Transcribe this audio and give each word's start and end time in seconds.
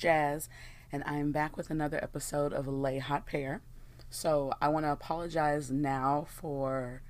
Jazz, 0.00 0.48
and 0.90 1.04
I'm 1.04 1.30
back 1.30 1.58
with 1.58 1.68
another 1.68 2.02
episode 2.02 2.54
of 2.54 2.66
Lay 2.66 3.00
Hot 3.00 3.26
Pair. 3.26 3.60
So 4.08 4.50
I 4.58 4.68
want 4.68 4.86
to 4.86 4.92
apologize 4.92 5.70
now 5.70 6.26
for 6.26 7.02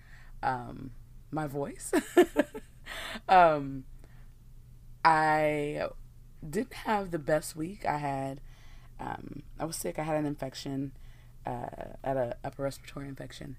um, 0.42 0.90
my 1.30 1.46
voice. 1.46 1.92
um, 3.28 3.84
I 5.04 5.86
didn't 6.48 6.74
have 6.74 7.12
the 7.12 7.20
best 7.20 7.54
week. 7.54 7.86
I 7.86 7.98
had, 7.98 8.40
um, 8.98 9.44
I 9.56 9.66
was 9.66 9.76
sick. 9.76 10.00
I 10.00 10.02
had 10.02 10.16
an 10.16 10.26
infection, 10.26 10.90
uh, 11.46 11.94
at 12.02 12.16
a 12.16 12.36
upper 12.42 12.64
respiratory 12.64 13.06
infection 13.06 13.56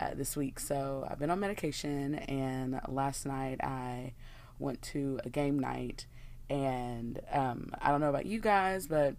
uh, 0.00 0.14
this 0.14 0.34
week. 0.34 0.58
So 0.60 1.06
I've 1.10 1.18
been 1.18 1.30
on 1.30 1.40
medication, 1.40 2.14
and 2.14 2.80
last 2.88 3.26
night 3.26 3.62
I 3.62 4.14
went 4.58 4.80
to 4.80 5.20
a 5.24 5.28
game 5.28 5.58
night, 5.58 6.06
and 6.48 7.20
um, 7.32 7.72
I 7.80 7.90
don't 7.90 8.00
know 8.00 8.08
about 8.08 8.26
you 8.26 8.40
guys, 8.40 8.86
but 8.86 9.16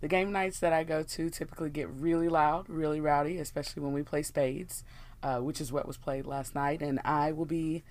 the 0.00 0.08
game 0.08 0.32
nights 0.32 0.60
that 0.60 0.72
I 0.72 0.84
go 0.84 1.02
to 1.02 1.30
typically 1.30 1.70
get 1.70 1.88
really 1.88 2.28
loud, 2.28 2.68
really 2.68 3.00
rowdy, 3.00 3.38
especially 3.38 3.82
when 3.82 3.92
we 3.92 4.02
play 4.02 4.22
spades, 4.22 4.84
uh, 5.22 5.38
which 5.38 5.60
is 5.60 5.72
what 5.72 5.86
was 5.86 5.96
played 5.96 6.26
last 6.26 6.54
night. 6.54 6.82
And 6.82 7.00
I 7.04 7.32
will 7.32 7.46
be 7.46 7.82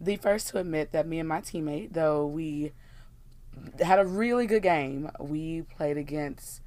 the 0.00 0.16
first 0.16 0.48
to 0.48 0.58
admit 0.58 0.92
that 0.92 1.06
me 1.06 1.18
and 1.18 1.28
my 1.28 1.40
teammate, 1.40 1.92
though 1.92 2.26
we 2.26 2.72
had 3.80 3.98
a 3.98 4.06
really 4.06 4.46
good 4.46 4.62
game, 4.62 5.10
we 5.18 5.62
played 5.62 5.96
against 5.96 6.62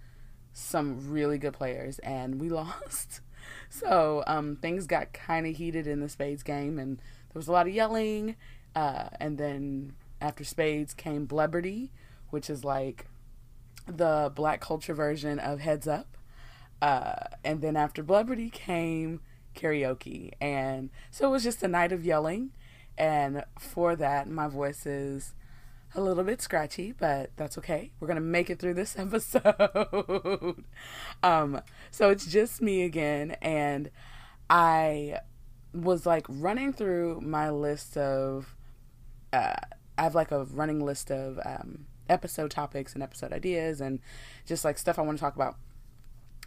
some 0.54 1.10
really 1.12 1.38
good 1.38 1.54
players 1.54 2.00
and 2.00 2.40
we 2.40 2.50
lost. 2.52 3.22
So 3.70 4.24
um, 4.28 4.58
things 4.58 4.86
got 4.86 5.14
kind 5.14 5.48
of 5.48 5.56
heated 5.56 5.88
in 5.88 6.02
the 6.02 6.10
spades 6.10 6.44
game, 6.44 6.78
and 6.78 6.98
there 6.98 7.40
was 7.40 7.48
a 7.48 7.52
lot 7.52 7.68
of 7.68 7.74
yelling. 7.74 8.36
Uh, 8.76 9.10
and 9.20 9.38
then 9.38 9.94
after 10.22 10.44
spades 10.44 10.94
came 10.94 11.28
blubberty, 11.28 11.90
which 12.30 12.50
is 12.50 12.64
like 12.64 13.08
the 13.88 14.32
black 14.34 14.62
culture 14.62 14.94
version 14.94 15.40
of 15.40 15.60
Heads 15.60 15.88
Up. 15.88 16.18
Uh, 16.82 17.16
and 17.44 17.62
then 17.62 17.76
after 17.76 18.04
Blubberty 18.04 18.52
came 18.52 19.22
karaoke. 19.56 20.32
And 20.40 20.90
so 21.12 21.28
it 21.28 21.32
was 21.32 21.44
just 21.44 21.62
a 21.64 21.68
night 21.68 21.92
of 21.92 22.06
yelling. 22.06 22.52
And 22.98 23.44
for 23.60 23.96
that, 23.96 24.30
my 24.30 24.48
voice 24.48 24.86
is 24.86 25.34
a 25.94 26.02
little 26.02 26.24
bit 26.24 26.42
scratchy, 26.42 26.92
but 26.92 27.32
that's 27.36 27.58
okay. 27.58 27.92
We're 28.00 28.08
going 28.08 28.16
to 28.16 28.22
make 28.22 28.50
it 28.50 28.60
through 28.60 28.76
this 28.76 28.96
episode. 28.98 30.64
um, 31.24 31.62
so 31.92 32.10
it's 32.10 32.26
just 32.26 32.62
me 32.62 32.84
again. 32.84 33.38
And 33.42 33.92
I 34.50 35.20
was 35.74 36.06
like 36.06 36.26
running 36.28 36.74
through 36.74 37.22
my 37.22 37.50
list 37.50 37.98
of, 37.98 38.56
uh, 39.34 39.54
I 40.02 40.06
have 40.06 40.16
like 40.16 40.32
a 40.32 40.46
running 40.46 40.84
list 40.84 41.12
of 41.12 41.40
um, 41.46 41.86
episode 42.10 42.50
topics 42.50 42.96
and 42.96 43.04
episode 43.04 43.32
ideas 43.32 43.80
and 43.80 44.00
just 44.48 44.66
like 44.66 44.80
stuff 44.80 44.98
I 44.98 45.04
want 45.04 45.20
to 45.20 45.22
talk 45.22 45.36
about 45.36 45.58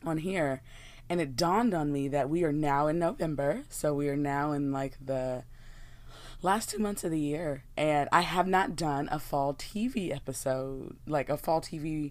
on 0.04 0.18
here. 0.18 0.60
And 1.08 1.20
it 1.20 1.36
dawned 1.36 1.72
on 1.72 1.92
me 1.92 2.08
that 2.08 2.28
we 2.28 2.42
are 2.42 2.50
now 2.50 2.88
in 2.88 2.98
November. 2.98 3.62
So 3.68 3.94
we 3.94 4.08
are 4.08 4.16
now 4.16 4.50
in 4.50 4.72
like 4.72 4.96
the 5.00 5.44
last 6.42 6.68
two 6.68 6.80
months 6.80 7.04
of 7.04 7.12
the 7.12 7.20
year. 7.20 7.62
And 7.76 8.08
I 8.10 8.22
have 8.22 8.48
not 8.48 8.74
done 8.74 9.08
a 9.12 9.20
fall 9.20 9.54
TV 9.54 10.12
episode, 10.12 10.96
like 11.06 11.28
a 11.28 11.36
fall 11.36 11.60
TV 11.60 12.10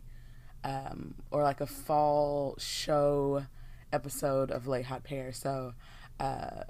um, 0.63 1.15
or 1.29 1.43
like 1.43 1.59
a 1.59 1.67
fall 1.67 2.55
show 2.57 3.47
episode 3.91 4.49
of 4.49 4.65
Lay 4.65 4.83
Hot 4.83 5.03
Pair. 5.03 5.33
So 5.33 5.73
uh, 6.21 6.63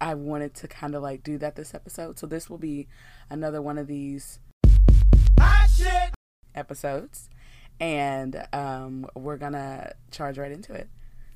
I 0.00 0.14
wanted 0.14 0.52
to 0.54 0.66
kind 0.66 0.96
of 0.96 1.02
like 1.04 1.22
do 1.22 1.38
that 1.38 1.54
this 1.54 1.74
episode. 1.74 2.18
So 2.18 2.26
this 2.26 2.50
will 2.50 2.58
be 2.58 2.88
another 3.30 3.60
one 3.62 3.78
of 3.78 3.86
these 3.86 4.38
episodes, 6.54 7.28
and 7.80 8.46
um, 8.52 9.06
we're 9.14 9.36
gonna 9.36 9.92
charge 10.10 10.38
right 10.38 10.52
into 10.52 10.72
it. 10.72 10.88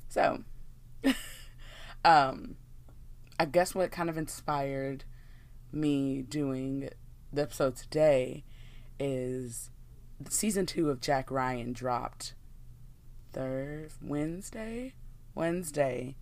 So, 0.07 0.43
um, 2.05 2.55
I 3.39 3.45
guess 3.45 3.75
what 3.75 3.91
kind 3.91 4.09
of 4.09 4.17
inspired 4.17 5.03
me 5.71 6.21
doing 6.21 6.89
the 7.31 7.41
episode 7.43 7.75
today 7.75 8.43
is 8.99 9.69
season 10.29 10.65
two 10.65 10.89
of 10.89 10.99
Jack 10.99 11.31
Ryan 11.31 11.73
dropped 11.73 12.33
third 13.31 13.91
Wednesday, 14.01 14.93
Wednesday 15.35 16.15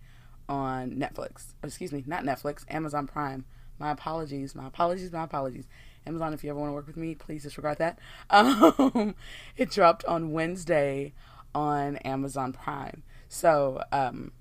on 0.48 0.92
Netflix. 0.92 1.54
excuse 1.62 1.92
me, 1.92 2.04
not 2.06 2.24
Netflix, 2.24 2.64
Amazon 2.68 3.06
Prime. 3.06 3.44
My 3.78 3.90
apologies, 3.90 4.54
my 4.54 4.66
apologies, 4.66 5.12
my 5.12 5.24
apologies. 5.24 5.66
Amazon, 6.06 6.32
if 6.32 6.42
you 6.42 6.50
ever 6.50 6.58
want 6.58 6.70
to 6.70 6.74
work 6.74 6.86
with 6.86 6.96
me, 6.96 7.14
please 7.14 7.42
disregard 7.42 7.78
that. 7.78 7.98
Um, 8.30 9.14
it 9.56 9.70
dropped 9.70 10.04
on 10.06 10.32
Wednesday 10.32 11.12
on 11.54 11.96
Amazon 11.98 12.52
Prime. 12.52 13.02
So 13.28 13.82
um, 13.92 14.32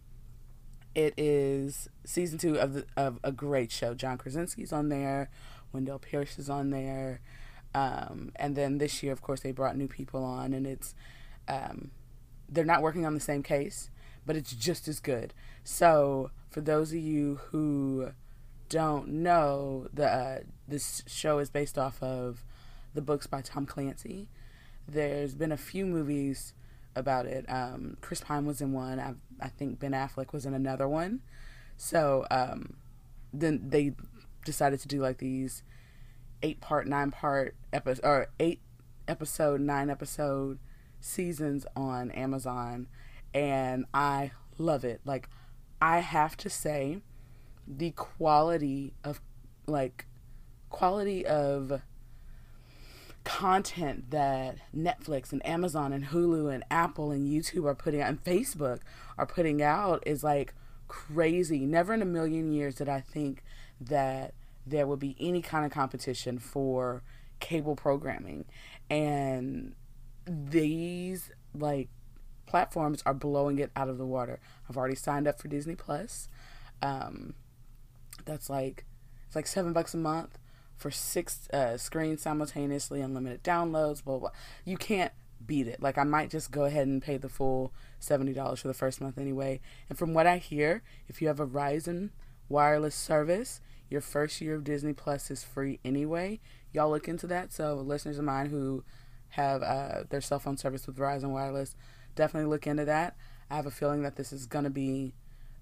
it 0.96 1.14
is 1.18 1.90
season 2.06 2.38
two 2.38 2.58
of, 2.58 2.74
the, 2.74 2.86
of 2.96 3.20
a 3.24 3.32
great 3.32 3.72
show. 3.72 3.94
John 3.94 4.18
Krasinski's 4.18 4.74
on 4.74 4.90
there, 4.90 5.30
Wendell 5.72 6.00
Pierce 6.00 6.40
is 6.40 6.50
on 6.50 6.70
there. 6.70 7.22
Um, 7.74 8.32
and 8.38 8.56
then 8.56 8.78
this 8.78 9.04
year, 9.04 9.12
of 9.12 9.22
course, 9.22 9.42
they 9.42 9.52
brought 9.52 9.78
new 9.78 9.88
people 9.88 10.24
on, 10.24 10.54
and 10.54 10.66
it's 10.66 10.96
um, 11.48 11.92
they're 12.50 12.66
not 12.66 12.82
working 12.82 13.06
on 13.06 13.14
the 13.14 13.20
same 13.20 13.44
case, 13.44 13.90
but 14.26 14.36
it's 14.36 14.54
just 14.54 14.88
as 14.88 15.00
good. 15.00 15.34
So 15.64 16.32
for 16.50 16.62
those 16.62 16.92
of 16.92 16.98
you 16.98 17.40
who 17.52 18.12
don't 18.70 19.08
know, 19.08 19.88
the 19.94 20.12
uh, 20.12 20.40
this 20.68 21.04
show 21.08 21.40
is 21.40 21.50
based 21.50 21.78
off 21.78 22.02
of 22.02 22.44
the 22.94 23.02
books 23.02 23.28
by 23.28 23.42
Tom 23.42 23.66
Clancy. 23.66 24.28
There's 24.88 25.36
been 25.36 25.52
a 25.52 25.58
few 25.58 25.86
movies 25.86 26.54
about 26.96 27.26
it. 27.26 27.46
Um, 27.48 27.98
Chris 28.02 28.22
Pine 28.22 28.46
was 28.46 28.62
in 28.62 28.74
one. 28.74 29.00
I, 29.00 29.14
I, 29.40 29.50
think 29.50 29.80
Ben 29.80 29.92
Affleck 29.92 30.34
was 30.34 30.46
in 30.46 30.54
another 30.54 30.88
one. 30.88 31.22
So 31.78 32.26
um, 32.32 32.78
then 33.32 33.70
they 33.70 33.94
decided 34.44 34.80
to 34.80 34.88
do 34.88 35.02
like 35.02 35.20
these 35.20 35.62
eight 36.42 36.60
part, 36.60 36.88
nine 36.88 37.12
part 37.12 37.56
episode 37.72 38.06
or 38.06 38.28
eight 38.40 38.62
episode, 39.08 39.62
nine 39.62 39.90
episode 39.90 40.60
seasons 41.00 41.66
on 41.76 42.12
Amazon, 42.12 42.88
and 43.34 43.86
I 43.94 44.32
love 44.58 44.84
it. 44.84 45.02
Like 45.06 45.30
I 45.82 46.00
have 46.00 46.36
to 46.38 46.50
say 46.50 47.02
the 47.68 47.92
quality 47.92 48.94
of 49.04 49.22
like 49.68 50.06
quality 50.70 51.26
of 51.26 51.82
content 53.24 54.10
that 54.12 54.58
Netflix 54.76 55.34
and 55.34 55.46
Amazon 55.46 55.92
and 55.92 56.06
Hulu 56.06 56.54
and 56.54 56.64
Apple 56.72 57.12
and 57.12 57.28
YouTube 57.28 57.66
are 57.66 57.76
putting 57.76 58.02
out 58.02 58.10
and 58.10 58.24
Facebook 58.24 58.80
are 59.18 59.26
putting 59.26 59.62
out 59.62 60.02
is 60.06 60.24
like 60.24 60.54
crazy. 60.88 61.66
Never 61.66 61.94
in 61.94 62.02
a 62.02 62.06
million 62.06 62.54
years 62.54 62.76
did 62.76 62.88
I 62.88 63.02
think 63.02 63.44
that 63.82 64.34
there 64.66 64.88
would 64.88 65.00
be 65.00 65.16
any 65.20 65.42
kind 65.42 65.66
of 65.66 65.72
competition 65.72 66.40
for 66.40 67.04
cable 67.40 67.76
programming. 67.76 68.46
And 68.90 69.76
these 70.26 71.32
like 71.54 71.90
platforms 72.46 73.04
are 73.06 73.14
blowing 73.14 73.60
it 73.60 73.72
out 73.76 73.90
of 73.90 73.98
the 73.98 74.06
water. 74.06 74.40
I've 74.70 74.78
already 74.78 74.96
signed 74.96 75.28
up 75.28 75.40
for 75.40 75.50
Disney 75.50 75.76
Plus. 75.76 76.30
Um, 76.82 77.34
that's 78.28 78.50
like 78.50 78.86
it's 79.26 79.36
like 79.36 79.48
seven 79.48 79.74
bucks 79.74 79.94
a 79.94 79.98
month 79.98 80.38
for 80.76 80.92
six 80.92 81.50
uh, 81.50 81.78
screens 81.78 82.22
simultaneously, 82.22 83.02
unlimited 83.02 83.44
downloads, 83.44 84.04
blah, 84.04 84.20
blah 84.20 84.30
blah. 84.30 84.38
You 84.64 84.78
can't 84.78 85.12
beat 85.46 85.68
it. 85.68 85.82
Like 85.82 85.98
I 85.98 86.04
might 86.04 86.30
just 86.30 86.52
go 86.52 86.66
ahead 86.66 86.88
and 86.88 87.02
pay 87.02 87.18
the 87.18 87.30
full 87.30 87.74
seventy 88.00 88.34
dollars 88.34 88.62
for 88.62 88.68
the 88.68 88.74
first 88.74 89.02
month 89.02 89.18
anyway. 89.18 89.60
And 89.90 89.98
from 89.98 90.14
what 90.14 90.28
I 90.28 90.38
hear, 90.38 90.84
if 91.08 91.22
you 91.22 91.28
have 91.28 91.40
a 91.40 91.48
Verizon 91.48 92.12
wireless 92.50 92.96
service, 92.96 93.62
your 93.90 94.02
first 94.02 94.42
year 94.42 94.56
of 94.56 94.64
Disney 94.64 94.94
Plus 94.94 95.32
is 95.32 95.44
free 95.44 95.80
anyway. 95.84 96.40
Y'all 96.74 96.90
look 96.90 97.08
into 97.08 97.28
that. 97.28 97.52
So 97.52 97.76
listeners 97.76 98.20
of 98.20 98.26
mine 98.26 98.48
who 98.48 98.84
have 99.30 99.64
uh, 99.64 100.04
their 100.10 100.22
cell 100.22 100.40
phone 100.40 100.58
service 100.58 100.88
with 100.88 100.98
Verizon 100.98 101.32
Wireless, 101.32 101.76
definitely 102.16 102.50
look 102.50 102.68
into 102.68 102.86
that. 102.86 103.16
I 103.50 103.56
have 103.56 103.66
a 103.66 103.72
feeling 103.72 104.04
that 104.04 104.16
this 104.16 104.32
is 104.32 104.46
gonna 104.46 104.70
be 104.70 105.14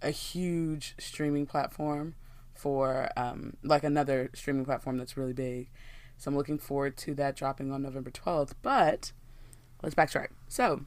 a 0.01 0.11
huge 0.11 0.95
streaming 0.99 1.45
platform 1.45 2.15
for 2.55 3.09
um, 3.15 3.57
like 3.63 3.83
another 3.83 4.29
streaming 4.33 4.65
platform 4.65 4.97
that's 4.97 5.17
really 5.17 5.33
big. 5.33 5.69
So 6.17 6.29
I'm 6.29 6.37
looking 6.37 6.57
forward 6.57 6.97
to 6.97 7.13
that 7.15 7.35
dropping 7.35 7.71
on 7.71 7.81
November 7.81 8.09
12th. 8.09 8.53
But 8.61 9.11
let's 9.83 9.95
backtrack. 9.95 10.29
So, 10.47 10.81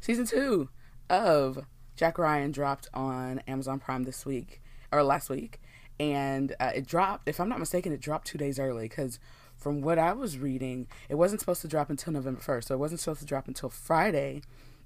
season 0.00 0.26
two 0.26 0.68
of 1.08 1.64
Jack 1.96 2.18
Ryan 2.18 2.50
dropped 2.50 2.88
on 2.92 3.40
Amazon 3.46 3.78
Prime 3.78 4.02
this 4.02 4.26
week 4.26 4.60
or 4.90 5.02
last 5.02 5.30
week, 5.30 5.60
and 6.00 6.54
uh, 6.58 6.72
it 6.74 6.86
dropped. 6.86 7.28
If 7.28 7.40
I'm 7.40 7.48
not 7.48 7.60
mistaken, 7.60 7.92
it 7.92 8.00
dropped 8.00 8.26
two 8.26 8.38
days 8.38 8.58
early 8.58 8.88
because 8.88 9.18
from 9.56 9.80
what 9.80 9.98
I 9.98 10.12
was 10.12 10.38
reading, 10.38 10.88
it 11.08 11.14
wasn't 11.14 11.40
supposed 11.40 11.62
to 11.62 11.68
drop 11.68 11.88
until 11.88 12.12
November 12.12 12.40
1st. 12.40 12.64
So 12.64 12.74
it 12.74 12.78
wasn't 12.78 13.00
supposed 13.00 13.20
to 13.20 13.26
drop 13.26 13.46
until 13.46 13.70
Friday. 13.70 14.42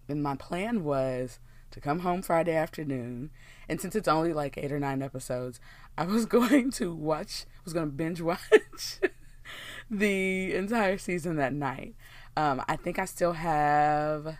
And 0.09 0.23
my 0.23 0.37
plan 0.37 0.85
was 0.85 1.39
to 1.77 1.81
come 1.83 1.99
home 1.99 2.23
Friday 2.23 2.55
afternoon. 2.55 3.31
And 3.69 3.83
since 3.83 3.95
it's 3.95 4.09
only 4.09 4.33
like 4.33 4.57
eight 4.57 4.73
or 4.73 4.81
nine 4.81 5.03
episodes, 5.03 5.61
I 5.97 6.07
was 6.07 6.25
going 6.27 6.71
to 6.73 6.93
watch, 6.93 7.45
was 7.65 7.75
going 7.75 7.87
to 7.87 7.93
binge 7.93 8.23
watch 8.23 8.99
the 9.91 10.55
entire 10.55 10.97
season 10.97 11.37
that 11.37 11.53
night. 11.53 11.95
Um, 12.35 12.63
I 12.67 12.77
think 12.77 12.99
I 12.99 13.05
still 13.05 13.35
have 13.35 14.39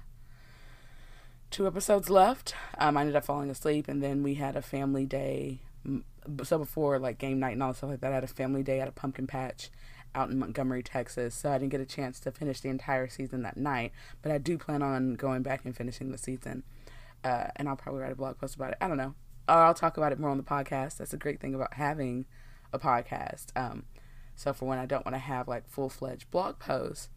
two 1.51 1.67
episodes 1.67 2.09
left. 2.09 2.55
Um, 2.79 2.97
I 2.97 3.03
ended 3.03 3.17
up 3.17 3.27
falling 3.27 3.51
asleep, 3.51 3.87
and 3.87 4.03
then 4.03 4.23
we 4.23 4.35
had 4.35 4.57
a 4.57 4.63
family 4.63 5.05
day. 5.05 5.61
So 6.43 6.59
before 6.59 6.99
like 6.99 7.19
game 7.19 7.39
night 7.39 7.53
and 7.53 7.63
all 7.63 7.75
stuff 7.75 7.91
like 7.91 8.01
that, 8.01 8.13
I 8.13 8.17
had 8.17 8.25
a 8.25 8.29
family 8.29 8.63
day 8.63 8.81
at 8.81 8.89
a 8.89 8.93
pumpkin 8.93 9.27
patch 9.27 9.71
out 10.15 10.31
in 10.31 10.39
Montgomery, 10.39 10.83
Texas. 10.83 11.35
So 11.35 11.51
I 11.51 11.59
didn't 11.59 11.73
get 11.73 11.83
a 11.83 11.87
chance 11.87 12.19
to 12.21 12.33
finish 12.33 12.63
the 12.63 12.71
entire 12.71 13.09
season 13.09 13.43
that 13.43 13.59
night, 13.59 13.93
but 14.23 14.33
I 14.33 14.39
do 14.39 14.57
plan 14.57 14.83
on 14.83 15.17
going 15.17 15.43
back 15.43 15.67
and 15.67 15.77
finishing 15.77 16.11
the 16.11 16.19
season. 16.19 16.63
Uh, 17.25 17.49
and 17.57 17.69
I'll 17.69 17.77
probably 17.77 18.03
write 18.03 18.13
a 18.13 18.17
blog 18.17 18.39
post 18.39 18.55
about 18.55 18.73
it. 18.73 18.79
I 18.81 18.89
don't 18.89 18.97
know. 18.97 19.15
I'll 19.49 19.75
talk 19.75 19.97
about 19.97 20.13
it 20.13 20.19
more 20.19 20.31
on 20.31 20.37
the 20.37 20.43
podcast. 20.43 20.97
That's 20.99 21.13
a 21.13 21.19
great 21.19 21.41
thing 21.41 21.55
about 21.55 21.75
having 21.75 22.27
a 22.73 22.79
podcast. 22.79 23.47
Um, 23.57 23.85
so 24.35 24.53
for 24.53 24.67
when 24.67 24.79
I 24.79 24.87
don't 24.87 25.05
want 25.05 25.15
to 25.15 25.21
have 25.21 25.49
like 25.49 25.69
full 25.69 25.89
fledged 25.89 26.31
blog 26.31 26.59
posts, 26.59 27.09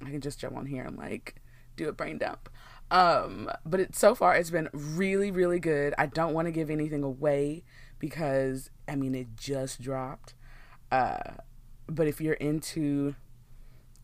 I 0.00 0.10
can 0.10 0.20
just 0.20 0.38
jump 0.38 0.56
on 0.56 0.66
here 0.66 0.84
and 0.84 0.96
like 0.96 1.36
do 1.76 1.88
a 1.88 1.92
brain 1.92 2.18
dump. 2.18 2.48
Um, 2.90 3.50
but 3.64 3.80
it 3.80 3.96
so 3.96 4.14
far 4.14 4.34
it's 4.36 4.50
been 4.50 4.68
really, 4.72 5.30
really 5.30 5.60
good. 5.60 5.94
I 5.98 6.06
don't 6.06 6.34
want 6.34 6.46
to 6.46 6.52
give 6.52 6.70
anything 6.70 7.02
away 7.02 7.64
because 7.98 8.70
I 8.86 8.96
mean 8.96 9.14
it 9.14 9.36
just 9.36 9.80
dropped. 9.80 10.34
Uh, 10.90 11.34
but 11.86 12.06
if 12.06 12.20
you're 12.20 12.34
into 12.34 13.14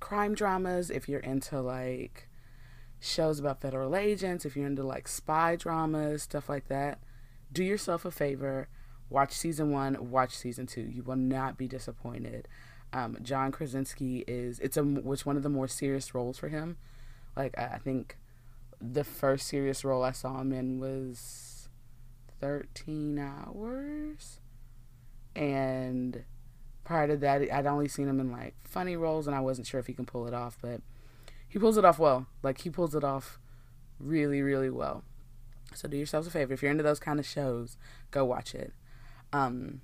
crime 0.00 0.34
dramas, 0.34 0.90
if 0.90 1.08
you're 1.08 1.20
into 1.20 1.60
like 1.60 2.27
shows 3.00 3.38
about 3.38 3.60
federal 3.60 3.94
agents, 3.94 4.44
if 4.44 4.56
you're 4.56 4.66
into 4.66 4.82
like 4.82 5.08
spy 5.08 5.56
dramas, 5.56 6.22
stuff 6.22 6.48
like 6.48 6.68
that, 6.68 6.98
do 7.52 7.62
yourself 7.62 8.04
a 8.04 8.10
favor. 8.10 8.68
Watch 9.10 9.32
season 9.32 9.70
one, 9.70 10.10
watch 10.10 10.36
season 10.36 10.66
two. 10.66 10.82
You 10.82 11.02
will 11.02 11.16
not 11.16 11.56
be 11.56 11.66
disappointed. 11.66 12.48
Um, 12.92 13.18
John 13.22 13.52
Krasinski 13.52 14.24
is 14.26 14.58
it's 14.60 14.76
a 14.76 14.82
which 14.82 15.26
one 15.26 15.36
of 15.36 15.42
the 15.42 15.48
more 15.48 15.68
serious 15.68 16.14
roles 16.14 16.38
for 16.38 16.48
him. 16.48 16.76
Like 17.36 17.56
I 17.58 17.78
think 17.78 18.16
the 18.80 19.04
first 19.04 19.46
serious 19.46 19.84
role 19.84 20.02
I 20.02 20.12
saw 20.12 20.40
him 20.40 20.52
in 20.52 20.78
was 20.78 21.68
13 22.40 23.18
hours. 23.18 24.40
And 25.34 26.24
prior 26.84 27.08
to 27.08 27.16
that, 27.18 27.42
I'd 27.52 27.66
only 27.66 27.88
seen 27.88 28.08
him 28.08 28.20
in 28.20 28.30
like 28.30 28.54
funny 28.64 28.96
roles, 28.96 29.26
and 29.26 29.36
I 29.36 29.40
wasn't 29.40 29.66
sure 29.66 29.80
if 29.80 29.86
he 29.86 29.94
can 29.94 30.06
pull 30.06 30.26
it 30.26 30.34
off, 30.34 30.58
but 30.60 30.80
he 31.48 31.58
pulls 31.58 31.76
it 31.76 31.84
off 31.84 31.98
well. 31.98 32.26
Like, 32.42 32.60
he 32.60 32.70
pulls 32.70 32.94
it 32.94 33.04
off 33.04 33.38
really, 33.98 34.42
really 34.42 34.70
well. 34.70 35.04
So, 35.74 35.88
do 35.88 35.96
yourselves 35.96 36.26
a 36.26 36.30
favor. 36.30 36.54
If 36.54 36.62
you're 36.62 36.70
into 36.70 36.82
those 36.82 37.00
kind 37.00 37.18
of 37.18 37.26
shows, 37.26 37.76
go 38.10 38.24
watch 38.24 38.54
it. 38.54 38.72
Um, 39.32 39.80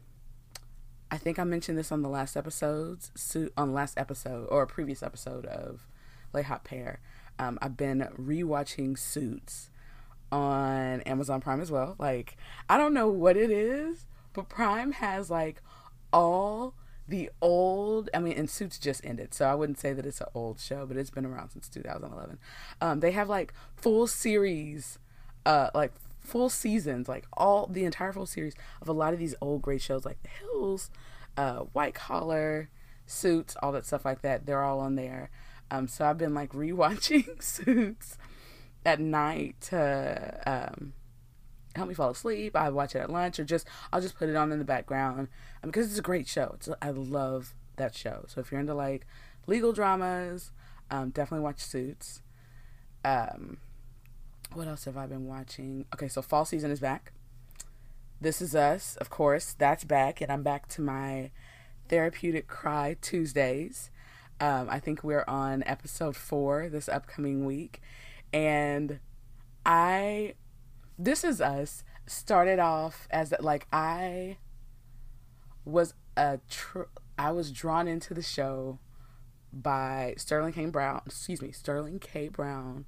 I 1.10 1.16
think 1.16 1.38
I 1.38 1.44
mentioned 1.44 1.78
this 1.78 1.92
on 1.92 2.02
the 2.02 2.08
last 2.08 2.36
episodes, 2.36 3.12
Suit 3.14 3.52
on 3.56 3.68
the 3.68 3.74
last 3.74 3.96
episode 3.98 4.48
or 4.50 4.62
a 4.62 4.66
previous 4.66 5.02
episode 5.02 5.46
of 5.46 5.86
Lay 6.32 6.42
Hot 6.42 6.64
Pair. 6.64 7.00
Um, 7.38 7.58
I've 7.62 7.76
been 7.76 8.08
rewatching 8.18 8.98
Suits 8.98 9.70
on 10.32 11.02
Amazon 11.02 11.40
Prime 11.40 11.60
as 11.60 11.70
well. 11.70 11.94
Like, 11.98 12.36
I 12.68 12.76
don't 12.76 12.94
know 12.94 13.08
what 13.08 13.36
it 13.36 13.50
is, 13.50 14.06
but 14.32 14.48
Prime 14.48 14.92
has 14.92 15.30
like 15.30 15.62
all 16.12 16.74
the 17.08 17.30
old. 17.40 18.08
I 18.14 18.18
mean, 18.18 18.34
and 18.34 18.48
Suits 18.48 18.78
just 18.78 19.04
ended, 19.04 19.34
so 19.34 19.46
I 19.46 19.54
wouldn't 19.54 19.78
say 19.78 19.92
that 19.92 20.06
it's 20.06 20.20
an 20.20 20.28
old 20.34 20.60
show, 20.60 20.86
but 20.86 20.96
it's 20.96 21.10
been 21.10 21.26
around 21.26 21.50
since 21.50 21.68
2011. 21.68 22.38
Um, 22.80 23.00
they 23.00 23.12
have 23.12 23.28
like 23.28 23.52
full 23.76 24.06
series, 24.06 24.98
uh, 25.44 25.70
like 25.74 25.92
full 26.20 26.48
seasons, 26.48 27.08
like 27.08 27.26
all 27.34 27.66
the 27.66 27.84
entire 27.84 28.12
full 28.12 28.26
series 28.26 28.54
of 28.80 28.88
a 28.88 28.92
lot 28.92 29.12
of 29.12 29.18
these 29.18 29.34
old 29.40 29.62
great 29.62 29.82
shows, 29.82 30.04
like 30.04 30.22
The 30.22 30.30
Hills, 30.40 30.90
uh, 31.36 31.60
White 31.72 31.94
Collar, 31.94 32.70
Suits, 33.06 33.56
all 33.62 33.72
that 33.72 33.86
stuff 33.86 34.04
like 34.04 34.22
that. 34.22 34.46
They're 34.46 34.62
all 34.62 34.80
on 34.80 34.96
there. 34.96 35.30
Um, 35.70 35.88
so 35.88 36.06
I've 36.06 36.18
been 36.18 36.34
like 36.34 36.52
rewatching 36.52 37.42
Suits 37.42 38.16
at 38.84 39.00
night 39.00 39.56
to 39.62 40.40
um, 40.46 40.94
help 41.74 41.88
me 41.88 41.94
fall 41.94 42.10
asleep. 42.10 42.56
I 42.56 42.68
watch 42.70 42.94
it 42.94 43.00
at 43.00 43.10
lunch 43.10 43.38
or 43.38 43.44
just 43.44 43.66
I'll 43.92 44.00
just 44.00 44.16
put 44.16 44.28
it 44.28 44.36
on 44.36 44.52
in 44.52 44.58
the 44.58 44.64
background 44.64 45.28
because 45.62 45.88
it's 45.88 45.98
a 45.98 46.02
great 46.02 46.28
show. 46.28 46.52
It's 46.54 46.68
I 46.80 46.90
love 46.90 47.54
that 47.76 47.94
show. 47.94 48.24
So 48.28 48.40
if 48.40 48.50
you're 48.50 48.60
into 48.60 48.74
like 48.74 49.06
legal 49.46 49.72
dramas, 49.72 50.52
um, 50.90 51.10
definitely 51.10 51.44
watch 51.44 51.60
Suits. 51.60 52.22
Um, 53.04 53.58
what 54.52 54.68
else 54.68 54.84
have 54.84 54.96
I 54.96 55.06
been 55.06 55.26
watching? 55.26 55.84
Okay, 55.94 56.08
so 56.08 56.22
fall 56.22 56.44
season 56.44 56.70
is 56.70 56.80
back. 56.80 57.12
This 58.20 58.40
is 58.40 58.54
us, 58.54 58.96
of 58.96 59.10
course. 59.10 59.54
That's 59.58 59.84
back, 59.84 60.20
and 60.20 60.30
I'm 60.30 60.42
back 60.42 60.68
to 60.70 60.80
my 60.80 61.30
therapeutic 61.88 62.46
cry 62.46 62.96
Tuesdays. 63.00 63.90
Um, 64.40 64.68
I 64.70 64.78
think 64.80 65.04
we're 65.04 65.24
on 65.28 65.62
episode 65.66 66.16
four 66.16 66.68
this 66.68 66.88
upcoming 66.88 67.44
week. 67.44 67.80
And 68.32 69.00
I, 69.66 70.34
This 70.98 71.24
Is 71.24 71.40
Us 71.40 71.82
started 72.06 72.58
off 72.58 73.08
as 73.10 73.34
like 73.40 73.66
I 73.72 74.38
was 75.64 75.94
a, 76.16 76.38
tr- 76.48 76.82
I 77.18 77.32
was 77.32 77.50
drawn 77.50 77.88
into 77.88 78.14
the 78.14 78.22
show 78.22 78.78
by 79.52 80.14
Sterling 80.16 80.52
K. 80.52 80.66
Brown, 80.66 81.02
excuse 81.06 81.42
me, 81.42 81.50
Sterling 81.52 81.98
K. 81.98 82.28
Brown 82.28 82.84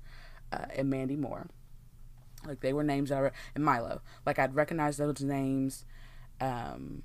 uh, 0.53 0.67
and 0.77 0.89
Mandy 0.89 1.17
Moore. 1.17 1.49
Like 2.47 2.61
they 2.61 2.73
were 2.73 2.85
names 2.85 3.11
that 3.11 3.25
I, 3.25 3.31
and 3.55 3.65
Milo. 3.65 4.03
Like 4.25 4.39
I'd 4.39 4.55
recognize 4.55 4.99
those 4.99 5.21
names. 5.23 5.85
Um, 6.41 7.03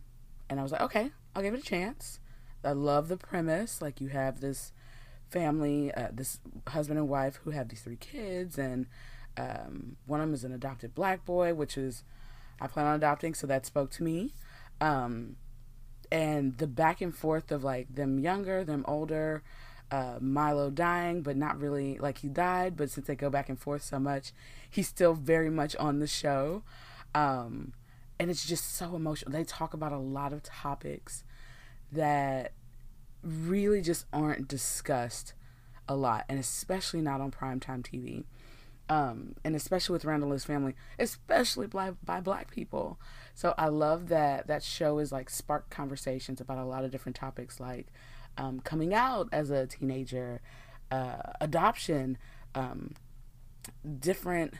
and 0.49 0.59
I 0.59 0.63
was 0.63 0.71
like, 0.71 0.81
okay, 0.81 1.11
I'll 1.35 1.41
give 1.41 1.53
it 1.53 1.61
a 1.61 1.63
chance. 1.63 2.19
I 2.63 2.73
love 2.73 3.07
the 3.07 3.17
premise. 3.17 3.81
Like 3.81 4.01
you 4.01 4.09
have 4.09 4.41
this 4.41 4.71
family, 5.29 5.91
uh, 5.93 6.09
this 6.11 6.39
husband 6.67 6.99
and 6.99 7.09
wife 7.09 7.39
who 7.43 7.51
have 7.51 7.69
these 7.69 7.81
three 7.81 7.95
kids, 7.95 8.57
and 8.57 8.85
um, 9.37 9.97
one 10.05 10.19
of 10.19 10.27
them 10.27 10.33
is 10.33 10.43
an 10.43 10.51
adopted 10.51 10.93
black 10.93 11.25
boy, 11.25 11.53
which 11.53 11.77
is 11.77 12.03
I 12.59 12.67
plan 12.67 12.85
on 12.85 12.95
adopting, 12.95 13.33
so 13.33 13.47
that 13.47 13.65
spoke 13.65 13.91
to 13.91 14.03
me. 14.03 14.33
Um, 14.79 15.37
and 16.11 16.57
the 16.57 16.67
back 16.67 17.01
and 17.01 17.15
forth 17.15 17.51
of 17.51 17.63
like 17.63 17.93
them 17.93 18.19
younger, 18.19 18.63
them 18.63 18.83
older, 18.87 19.43
uh, 19.89 20.17
Milo 20.19 20.69
dying, 20.69 21.21
but 21.21 21.35
not 21.37 21.59
really 21.59 21.97
like 21.97 22.19
he 22.19 22.29
died, 22.29 22.77
but 22.77 22.89
since 22.89 23.07
they 23.07 23.15
go 23.15 23.29
back 23.29 23.49
and 23.49 23.59
forth 23.59 23.83
so 23.83 23.99
much, 23.99 24.31
he's 24.69 24.87
still 24.87 25.13
very 25.13 25.49
much 25.49 25.75
on 25.77 25.99
the 25.99 26.07
show. 26.07 26.63
Um, 27.15 27.73
and 28.19 28.29
it's 28.29 28.45
just 28.45 28.75
so 28.75 28.95
emotional. 28.95 29.31
They 29.31 29.43
talk 29.43 29.73
about 29.73 29.91
a 29.91 29.97
lot 29.97 30.31
of 30.33 30.43
topics 30.43 31.23
that 31.91 32.53
really 33.23 33.81
just 33.81 34.05
aren't 34.13 34.47
discussed 34.47 35.33
a 35.87 35.95
lot, 35.95 36.25
and 36.29 36.39
especially 36.39 37.01
not 37.01 37.19
on 37.19 37.31
primetime 37.31 37.81
TV. 37.81 38.25
Um, 38.91 39.35
and 39.45 39.55
especially 39.55 39.93
with 39.93 40.03
Randall 40.03 40.33
and 40.33 40.41
family, 40.43 40.75
especially 40.99 41.65
by, 41.65 41.91
by 42.03 42.19
black 42.19 42.51
people. 42.51 42.99
So 43.33 43.53
I 43.57 43.69
love 43.69 44.09
that 44.09 44.47
that 44.47 44.63
show 44.63 44.99
is 44.99 45.13
like 45.13 45.29
spark 45.29 45.69
conversations 45.69 46.41
about 46.41 46.57
a 46.57 46.65
lot 46.65 46.83
of 46.83 46.91
different 46.91 47.15
topics 47.15 47.57
like 47.57 47.87
um, 48.37 48.59
coming 48.59 48.93
out 48.93 49.29
as 49.31 49.49
a 49.49 49.65
teenager, 49.65 50.41
uh, 50.91 51.21
adoption, 51.39 52.17
um, 52.53 52.95
different 53.99 54.55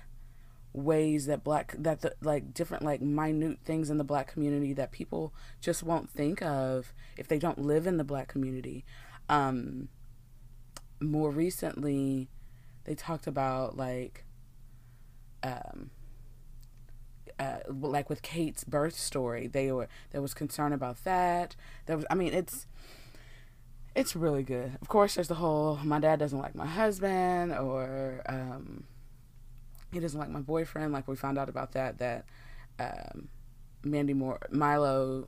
ways 0.72 1.26
that 1.26 1.44
black 1.44 1.76
that 1.78 2.00
the 2.00 2.16
like 2.22 2.54
different 2.54 2.84
like 2.84 3.02
minute 3.02 3.60
things 3.66 3.90
in 3.90 3.98
the 3.98 4.04
black 4.06 4.32
community 4.32 4.72
that 4.72 4.94
people 4.94 5.34
just 5.60 5.84
won't 5.84 6.10
think 6.10 6.42
of 6.42 6.94
if 7.18 7.28
they 7.28 7.38
don't 7.38 7.60
live 7.60 7.86
in 7.86 7.98
the 7.98 8.06
black 8.06 8.30
community 8.30 8.86
um 9.28 9.90
more 11.02 11.30
recently 11.30 12.30
they 12.86 12.96
talked 12.96 13.28
about 13.28 13.78
like 13.78 14.26
um 15.44 15.92
uh, 17.42 17.58
like 17.68 18.08
with 18.08 18.22
Kate's 18.22 18.64
birth 18.64 18.96
story, 18.96 19.48
they 19.48 19.72
were 19.72 19.88
there 20.12 20.22
was 20.22 20.34
concern 20.36 20.74
about 20.74 21.04
that. 21.06 21.56
There 21.88 21.96
was, 21.96 22.06
I 22.10 22.16
mean, 22.16 22.34
it's 22.34 22.68
it's 23.96 24.16
really 24.16 24.44
good. 24.44 24.78
Of 24.82 24.88
course, 24.88 25.16
there's 25.16 25.28
the 25.28 25.36
whole 25.36 25.80
my 25.84 26.00
dad 26.00 26.20
doesn't 26.20 26.38
like 26.38 26.54
my 26.54 26.68
husband, 26.68 27.52
or 27.54 28.22
um, 28.28 28.84
he 29.92 30.00
doesn't 30.00 30.20
like 30.20 30.30
my 30.30 30.40
boyfriend. 30.40 30.94
Like 30.94 31.08
we 31.08 31.16
found 31.16 31.40
out 31.40 31.50
about 31.50 31.72
that 31.72 31.98
that 31.98 32.26
um, 32.80 33.30
Mandy 33.84 34.14
Moore, 34.14 34.40
Milo, 34.52 35.28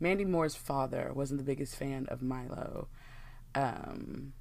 Mandy 0.00 0.24
Moore's 0.24 0.56
father 0.56 1.12
wasn't 1.14 1.38
the 1.38 1.44
biggest 1.44 1.76
fan 1.76 2.06
of 2.08 2.22
Milo, 2.22 2.88
um, 3.54 4.32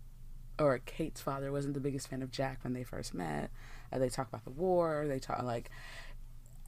or 0.59 0.79
Kate's 0.79 1.21
father 1.21 1.51
wasn't 1.51 1.73
the 1.73 1.79
biggest 1.79 2.07
fan 2.07 2.21
of 2.21 2.31
Jack 2.31 2.59
when 2.63 2.73
they 2.73 2.83
first 2.83 3.13
met. 3.13 3.51
Uh, 3.91 3.99
they 3.99 4.09
talk 4.09 4.27
about 4.27 4.45
the 4.45 4.51
war. 4.51 5.05
They 5.07 5.19
talk 5.19 5.43
like 5.43 5.69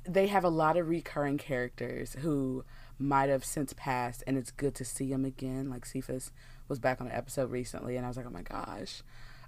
they 0.07 0.27
have 0.27 0.43
a 0.43 0.49
lot 0.49 0.77
of 0.77 0.87
recurring 0.87 1.37
characters 1.37 2.15
who 2.19 2.63
might 2.99 3.29
have 3.29 3.43
since 3.43 3.73
passed, 3.73 4.23
and 4.27 4.37
it's 4.37 4.51
good 4.51 4.75
to 4.75 4.85
see 4.85 5.09
them 5.11 5.25
again. 5.25 5.69
Like 5.69 5.85
Cephas 5.85 6.31
was 6.67 6.79
back 6.79 7.01
on 7.01 7.07
an 7.07 7.13
episode 7.13 7.51
recently, 7.51 7.95
and 7.97 8.05
I 8.05 8.09
was 8.09 8.17
like, 8.17 8.25
oh 8.25 8.31
my 8.31 8.41
gosh 8.41 9.01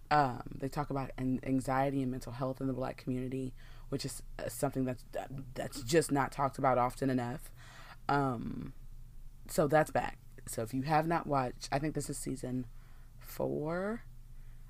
um, 0.09 0.41
they 0.55 0.69
talk 0.69 0.89
about 0.89 1.11
anxiety 1.19 2.01
and 2.01 2.11
mental 2.11 2.31
health 2.31 2.61
in 2.61 2.67
the 2.67 2.73
black 2.73 2.97
community, 2.97 3.53
which 3.89 4.05
is 4.05 4.23
uh, 4.39 4.47
something 4.47 4.85
that's 4.85 5.03
that's 5.53 5.81
just 5.83 6.11
not 6.11 6.31
talked 6.31 6.57
about 6.57 6.77
often 6.77 7.09
enough. 7.09 7.51
Um, 8.07 8.73
so 9.49 9.67
that's 9.67 9.91
back. 9.91 10.17
So 10.47 10.61
if 10.61 10.73
you 10.73 10.83
have 10.83 11.07
not 11.07 11.27
watched, 11.27 11.67
I 11.71 11.79
think 11.79 11.93
this 11.93 12.09
is 12.09 12.17
season 12.17 12.67
four. 13.19 14.03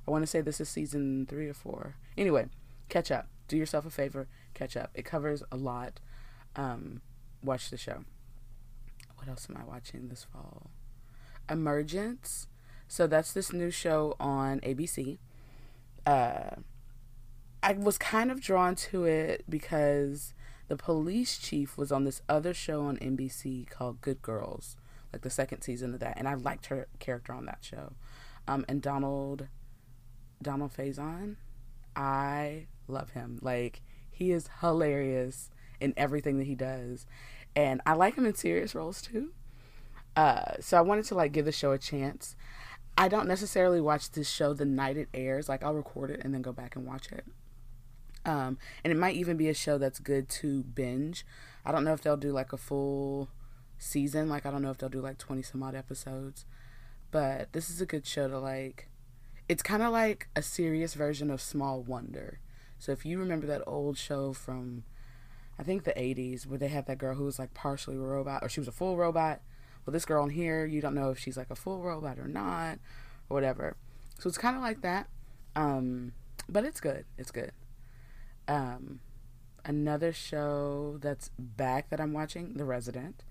I 0.08 0.12
want 0.12 0.24
to 0.24 0.28
say 0.28 0.42
this 0.42 0.62
is 0.62 0.70
season 0.70 1.26
three 1.28 1.48
or 1.48 1.54
four. 1.54 1.96
Anyway, 2.18 2.48
catch 2.90 3.12
up. 3.12 3.28
Do 3.48 3.58
yourself 3.58 3.86
a 3.86 3.90
favor, 3.90 4.28
catch 4.54 4.78
up. 4.78 4.92
It 4.94 5.06
covers 5.06 5.44
a 5.52 5.58
lot. 5.58 6.00
Um, 6.56 7.02
watch 7.44 7.70
the 7.70 7.78
show. 7.78 8.04
What 9.16 9.28
else 9.28 9.48
am 9.50 9.58
I 9.58 9.66
watching 9.66 10.10
this 10.10 10.26
fall? 10.32 10.70
Emergence. 11.50 12.48
So 12.88 13.08
that's 13.08 13.34
this 13.34 13.52
new 13.52 13.72
show 13.72 14.16
on 14.20 14.60
ABC. 14.62 15.18
Uh, 16.06 16.56
I 17.62 17.74
was 17.74 17.98
kind 17.98 18.32
of 18.32 18.42
drawn 18.42 18.76
to 18.76 19.06
it 19.06 19.44
because 19.50 20.34
the 20.68 20.78
police 20.78 21.38
chief 21.38 21.78
was 21.78 21.92
on 21.92 22.04
this 22.04 22.22
other 22.30 22.54
show 22.54 22.84
on 22.84 22.98
NBC 22.98 23.70
called 23.70 24.02
Good 24.02 24.22
Girls, 24.22 24.78
like 25.12 25.22
the 25.22 25.30
second 25.30 25.62
season 25.62 25.94
of 25.94 26.00
that, 26.00 26.18
and 26.18 26.28
I 26.28 26.36
liked 26.36 26.68
her 26.68 26.88
character 27.00 27.34
on 27.34 27.46
that 27.46 27.60
show. 27.62 27.94
Um, 28.48 28.66
and 28.70 28.82
Donald, 28.82 29.48
Donald 30.42 30.72
Faison, 30.76 31.36
I 31.96 32.68
love 32.88 33.12
him. 33.12 33.40
Like 33.42 33.82
he 34.12 34.32
is 34.32 34.50
hilarious 34.62 35.50
in 35.80 35.94
everything 35.98 36.38
that 36.38 36.48
he 36.48 36.56
does, 36.56 37.06
and 37.56 37.82
I 37.86 37.94
like 37.94 38.16
him 38.16 38.26
in 38.26 38.36
serious 38.36 38.76
roles 38.76 39.02
too. 39.02 39.32
Uh, 40.16 40.56
so 40.60 40.78
I 40.78 40.82
wanted 40.82 41.06
to 41.06 41.16
like 41.16 41.32
give 41.32 41.46
the 41.46 41.52
show 41.52 41.72
a 41.72 41.78
chance. 41.78 42.36
I 42.98 43.08
don't 43.08 43.28
necessarily 43.28 43.80
watch 43.80 44.12
this 44.12 44.28
show 44.30 44.54
the 44.54 44.66
night 44.66 44.98
it 44.98 45.10
airs. 45.14 45.48
Like 45.48 45.64
I'll 45.64 45.76
record 45.76 46.10
it 46.10 46.22
and 46.24 46.34
then 46.34 46.42
go 46.42 46.52
back 46.52 46.76
and 46.76 46.86
watch 46.86 47.12
it. 47.12 47.26
Um, 48.26 48.58
and 48.84 48.92
it 48.92 48.98
might 48.98 49.16
even 49.16 49.38
be 49.38 49.48
a 49.48 49.54
show 49.54 49.78
that's 49.78 50.00
good 50.00 50.28
to 50.30 50.64
binge. 50.64 51.26
I 51.64 51.72
don't 51.72 51.84
know 51.84 51.94
if 51.94 52.02
they'll 52.02 52.18
do 52.18 52.32
like 52.32 52.52
a 52.52 52.58
full 52.58 53.30
season. 53.78 54.28
Like 54.28 54.46
I 54.46 54.52
don't 54.52 54.62
know 54.62 54.72
if 54.72 54.80
they'll 54.80 54.90
do 54.90 55.02
like 55.02 55.18
twenty 55.18 55.44
some 55.44 55.62
odd 55.62 55.76
episodes. 55.76 56.46
But 57.12 57.54
this 57.54 57.70
is 57.70 57.80
a 57.80 57.86
good 57.86 58.06
show 58.06 58.28
to 58.28 58.40
like. 58.40 58.90
It's 59.50 59.64
kind 59.64 59.82
of 59.82 59.92
like 59.92 60.28
a 60.36 60.42
serious 60.42 60.94
version 60.94 61.30
of 61.30 61.42
Small 61.42 61.82
Wonder. 61.82 62.40
So 62.80 62.92
if 62.92 63.06
you 63.06 63.18
remember 63.20 63.48
that 63.48 63.64
old 63.66 63.98
show 63.98 64.34
from, 64.34 64.84
I 65.58 65.64
think 65.64 65.84
the 65.84 65.94
'80s, 65.94 66.46
where 66.46 66.60
they 66.60 66.68
had 66.68 66.86
that 66.88 66.98
girl 66.98 67.16
who 67.16 67.26
was 67.26 67.40
like 67.40 67.54
partially 67.54 67.96
a 67.96 68.00
robot, 68.00 68.44
or 68.44 68.50
she 68.50 68.60
was 68.60 68.68
a 68.68 68.74
full 68.74 68.98
robot. 68.98 69.42
Well, 69.86 69.94
this 69.94 70.06
girl 70.06 70.26
in 70.26 70.32
here, 70.32 70.66
you 70.66 70.82
don't 70.82 70.96
know 70.96 71.12
if 71.12 71.20
she's 71.20 71.38
like 71.38 71.50
a 71.50 71.56
full 71.56 71.82
robot 71.82 72.20
or 72.20 72.28
not, 72.28 72.80
or 73.30 73.36
whatever. 73.36 73.78
So 74.20 74.28
it's 74.28 74.38
kind 74.38 74.56
of 74.58 74.62
like 74.62 74.82
that. 74.82 75.08
Um, 75.56 76.12
but 76.50 76.66
it's 76.66 76.82
good. 76.82 77.06
It's 77.18 77.32
good. 77.32 77.52
Um, 78.48 79.00
another 79.66 80.14
show 80.14 80.98
that's 81.02 81.30
back 81.38 81.90
that 81.90 82.00
I'm 82.00 82.14
watching, 82.14 82.54
The 82.56 82.66
Resident. 82.66 83.24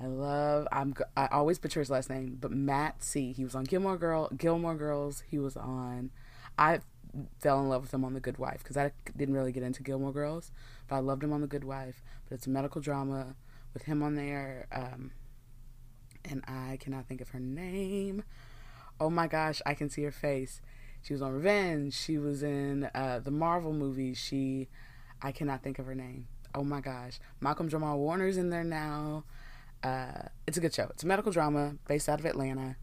I 0.00 0.06
love. 0.06 0.68
I'm. 0.70 0.94
I 1.16 1.26
always 1.26 1.58
butcher 1.58 1.80
his 1.80 1.90
last 1.90 2.08
name, 2.08 2.38
but 2.40 2.52
Matt 2.52 3.02
C. 3.02 3.32
He 3.32 3.44
was 3.44 3.54
on 3.54 3.64
Gilmore 3.64 3.96
Girl. 3.96 4.28
Gilmore 4.36 4.76
Girls. 4.76 5.24
He 5.28 5.38
was 5.38 5.56
on. 5.56 6.10
I 6.56 6.80
fell 7.40 7.60
in 7.60 7.68
love 7.68 7.82
with 7.82 7.94
him 7.94 8.04
on 8.04 8.14
The 8.14 8.20
Good 8.20 8.38
Wife 8.38 8.58
because 8.58 8.76
I 8.76 8.92
didn't 9.16 9.34
really 9.34 9.52
get 9.52 9.62
into 9.62 9.82
Gilmore 9.82 10.12
Girls, 10.12 10.52
but 10.86 10.96
I 10.96 10.98
loved 11.00 11.24
him 11.24 11.32
on 11.32 11.40
The 11.40 11.46
Good 11.46 11.64
Wife. 11.64 12.02
But 12.28 12.36
it's 12.36 12.46
a 12.46 12.50
medical 12.50 12.80
drama 12.80 13.34
with 13.74 13.84
him 13.84 14.02
on 14.02 14.14
there, 14.14 14.66
um, 14.72 15.10
and 16.24 16.44
I 16.46 16.76
cannot 16.80 17.06
think 17.06 17.20
of 17.20 17.30
her 17.30 17.40
name. 17.40 18.22
Oh 19.00 19.10
my 19.10 19.26
gosh, 19.26 19.60
I 19.66 19.74
can 19.74 19.90
see 19.90 20.02
her 20.02 20.12
face. 20.12 20.60
She 21.02 21.12
was 21.12 21.22
on 21.22 21.32
Revenge. 21.32 21.94
She 21.94 22.18
was 22.18 22.42
in 22.42 22.90
uh, 22.94 23.20
the 23.22 23.30
Marvel 23.30 23.72
movie. 23.72 24.14
She, 24.14 24.68
I 25.22 25.32
cannot 25.32 25.62
think 25.62 25.78
of 25.78 25.86
her 25.86 25.94
name. 25.94 26.26
Oh 26.54 26.64
my 26.64 26.80
gosh, 26.80 27.20
Malcolm 27.40 27.68
Jamal 27.68 27.98
Warner's 27.98 28.36
in 28.36 28.50
there 28.50 28.64
now. 28.64 29.24
Uh, 29.82 30.28
it's 30.46 30.56
a 30.56 30.60
good 30.60 30.74
show. 30.74 30.88
It's 30.90 31.02
a 31.02 31.06
medical 31.06 31.32
drama 31.32 31.76
based 31.86 32.08
out 32.08 32.18
of 32.18 32.26
Atlanta, 32.26 32.76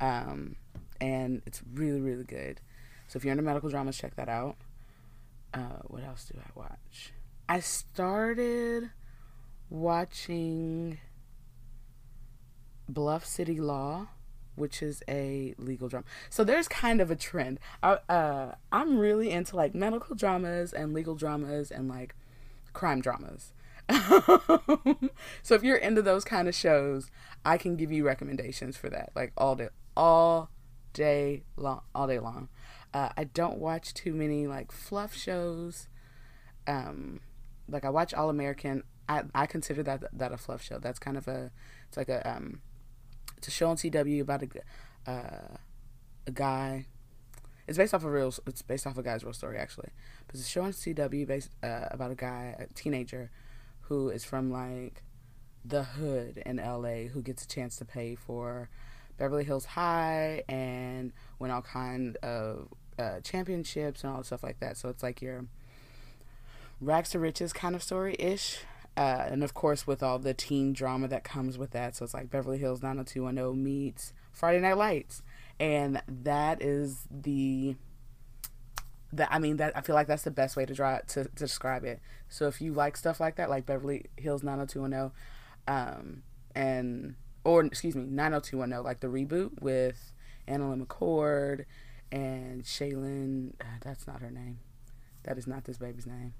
um, 0.00 0.56
and 1.00 1.42
it's 1.46 1.62
really 1.74 2.00
really 2.00 2.24
good. 2.24 2.60
So 3.08 3.16
if 3.16 3.24
you're 3.24 3.32
into 3.32 3.42
medical 3.42 3.68
dramas, 3.68 3.96
check 3.96 4.16
that 4.16 4.28
out. 4.28 4.56
Uh, 5.54 5.80
what 5.84 6.02
else 6.02 6.24
do 6.24 6.38
I 6.38 6.58
watch? 6.58 7.12
I 7.48 7.60
started 7.60 8.90
watching 9.68 10.98
Bluff 12.88 13.26
City 13.26 13.60
Law 13.60 14.08
which 14.54 14.82
is 14.82 15.02
a 15.08 15.54
legal 15.58 15.88
drama. 15.88 16.04
So 16.30 16.44
there's 16.44 16.68
kind 16.68 17.00
of 17.00 17.10
a 17.10 17.16
trend. 17.16 17.58
I, 17.82 17.98
uh, 18.08 18.54
I'm 18.70 18.98
really 18.98 19.30
into 19.30 19.56
like 19.56 19.74
medical 19.74 20.14
dramas 20.14 20.72
and 20.72 20.92
legal 20.92 21.14
dramas 21.14 21.70
and 21.70 21.88
like 21.88 22.14
crime 22.72 23.00
dramas. 23.00 23.52
so 25.42 25.54
if 25.54 25.62
you're 25.62 25.76
into 25.76 26.02
those 26.02 26.24
kind 26.24 26.48
of 26.48 26.54
shows, 26.54 27.10
I 27.44 27.58
can 27.58 27.76
give 27.76 27.92
you 27.92 28.06
recommendations 28.06 28.76
for 28.76 28.88
that, 28.90 29.10
like 29.14 29.32
all 29.36 29.56
day, 29.56 29.68
all 29.96 30.50
day 30.92 31.42
long, 31.56 31.82
all 31.94 32.06
day 32.06 32.18
long. 32.18 32.48
Uh, 32.94 33.10
I 33.16 33.24
don't 33.24 33.58
watch 33.58 33.94
too 33.94 34.14
many 34.14 34.46
like 34.46 34.70
fluff 34.72 35.14
shows. 35.14 35.88
Um, 36.66 37.20
like 37.68 37.84
I 37.84 37.90
watch 37.90 38.14
All 38.14 38.30
American. 38.30 38.82
I 39.08 39.22
I 39.34 39.46
consider 39.46 39.82
that 39.82 40.04
that 40.12 40.32
a 40.32 40.36
fluff 40.36 40.62
show. 40.62 40.78
That's 40.78 40.98
kind 40.98 41.16
of 41.16 41.26
a 41.26 41.50
it's 41.88 41.96
like 41.96 42.08
a 42.08 42.28
um 42.28 42.60
it's 43.38 43.48
a 43.48 43.50
show 43.50 43.70
on 43.70 43.76
CW 43.76 44.20
about 44.20 44.42
a 44.44 45.10
uh, 45.10 45.56
a 46.26 46.30
guy. 46.30 46.86
It's 47.66 47.78
based 47.78 47.94
off 47.94 48.04
a 48.04 48.10
real. 48.10 48.32
It's 48.46 48.62
based 48.62 48.86
off 48.86 48.98
a 48.98 49.02
guy's 49.02 49.24
real 49.24 49.32
story 49.32 49.58
actually. 49.58 49.90
But 50.26 50.36
it's 50.36 50.46
a 50.46 50.50
show 50.50 50.62
on 50.62 50.72
CW 50.72 51.26
based 51.26 51.50
uh, 51.62 51.86
about 51.90 52.10
a 52.10 52.14
guy, 52.14 52.54
a 52.58 52.72
teenager, 52.74 53.30
who 53.92 54.08
is 54.08 54.24
from 54.24 54.50
like 54.50 55.02
the 55.66 55.84
hood 55.84 56.42
in 56.46 56.56
LA, 56.56 57.08
who 57.12 57.20
gets 57.20 57.44
a 57.44 57.48
chance 57.48 57.76
to 57.76 57.84
pay 57.84 58.14
for 58.14 58.70
Beverly 59.18 59.44
Hills 59.44 59.66
High 59.66 60.42
and 60.48 61.12
win 61.38 61.50
all 61.50 61.60
kind 61.60 62.16
of 62.22 62.68
uh, 62.98 63.20
championships 63.20 64.02
and 64.02 64.14
all 64.14 64.22
stuff 64.22 64.42
like 64.42 64.60
that. 64.60 64.78
So 64.78 64.88
it's 64.88 65.02
like 65.02 65.20
your 65.20 65.44
rags 66.80 67.10
to 67.10 67.18
riches 67.18 67.52
kind 67.52 67.74
of 67.74 67.82
story 67.82 68.16
ish. 68.18 68.60
Uh, 68.96 69.26
and 69.28 69.44
of 69.44 69.52
course, 69.52 69.86
with 69.86 70.02
all 70.02 70.18
the 70.18 70.32
teen 70.32 70.72
drama 70.72 71.06
that 71.08 71.22
comes 71.22 71.58
with 71.58 71.72
that. 71.72 71.94
So 71.94 72.06
it's 72.06 72.14
like 72.14 72.30
Beverly 72.30 72.58
Hills 72.58 72.82
90210 72.82 73.62
meets 73.62 74.14
Friday 74.32 74.60
Night 74.60 74.78
Lights. 74.78 75.22
And 75.60 76.00
that 76.08 76.62
is 76.62 77.06
the. 77.10 77.76
That, 79.14 79.28
I 79.30 79.38
mean 79.38 79.58
that 79.58 79.76
I 79.76 79.82
feel 79.82 79.94
like 79.94 80.06
that's 80.06 80.22
the 80.22 80.30
best 80.30 80.56
way 80.56 80.64
to 80.64 80.74
draw 80.74 80.98
to, 80.98 81.24
to 81.24 81.30
describe 81.34 81.84
it. 81.84 82.00
So 82.28 82.48
if 82.48 82.60
you 82.60 82.72
like 82.72 82.96
stuff 82.96 83.20
like 83.20 83.36
that, 83.36 83.50
like 83.50 83.66
Beverly 83.66 84.06
Hills 84.16 84.42
90210, 84.42 85.12
um, 85.68 86.22
and 86.54 87.16
or 87.44 87.64
excuse 87.64 87.94
me 87.94 88.04
90210, 88.04 88.82
like 88.82 89.00
the 89.00 89.08
reboot 89.08 89.60
with 89.60 90.12
AnnaLynne 90.48 90.86
McCord 90.86 91.66
and 92.10 92.62
Shailene. 92.64 93.52
Uh, 93.60 93.78
that's 93.82 94.06
not 94.06 94.20
her 94.22 94.30
name. 94.30 94.60
That 95.24 95.38
is 95.38 95.46
not 95.46 95.64
this 95.64 95.78
baby's 95.78 96.06
name 96.06 96.34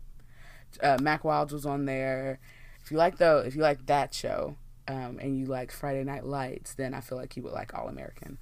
uh, 0.81 0.99
Mack 1.01 1.25
Wilds 1.25 1.53
was 1.53 1.67
on 1.67 1.85
there. 1.85 2.39
If 2.83 2.91
you 2.91 2.97
like 2.97 3.19
though, 3.19 3.39
if 3.39 3.55
you 3.55 3.63
like 3.63 3.87
that 3.87 4.15
show, 4.15 4.57
um, 4.89 5.19
and 5.21 5.39
you 5.39 5.47
like 5.47 5.71
Friday 5.71 6.05
Night 6.05 6.25
Lights, 6.25 6.75
then 6.75 6.95
I 6.95 7.01
feel 7.01 7.19
like 7.19 7.37
you 7.37 7.43
would 7.43 7.53
like 7.53 7.75
All 7.75 7.89
American. 7.89 8.39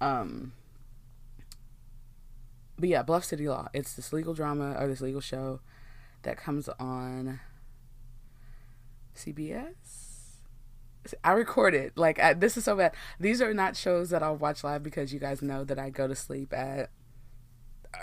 Um, 0.00 0.52
but 2.78 2.88
yeah, 2.88 3.02
Bluff 3.02 3.24
City 3.24 3.48
Law. 3.48 3.68
It's 3.72 3.94
this 3.94 4.12
legal 4.12 4.34
drama 4.34 4.76
or 4.78 4.86
this 4.86 5.00
legal 5.00 5.20
show 5.20 5.60
that 6.22 6.36
comes 6.36 6.68
on 6.78 7.40
CBS. 9.16 9.74
I 11.24 11.32
record 11.32 11.74
it. 11.74 11.96
Like 11.96 12.20
I, 12.20 12.34
this 12.34 12.56
is 12.56 12.64
so 12.64 12.76
bad. 12.76 12.94
These 13.18 13.40
are 13.40 13.54
not 13.54 13.76
shows 13.76 14.10
that 14.10 14.22
I'll 14.22 14.36
watch 14.36 14.62
live 14.62 14.82
because 14.82 15.12
you 15.12 15.18
guys 15.18 15.42
know 15.42 15.64
that 15.64 15.78
I 15.78 15.90
go 15.90 16.06
to 16.06 16.14
sleep 16.14 16.52
at 16.52 16.90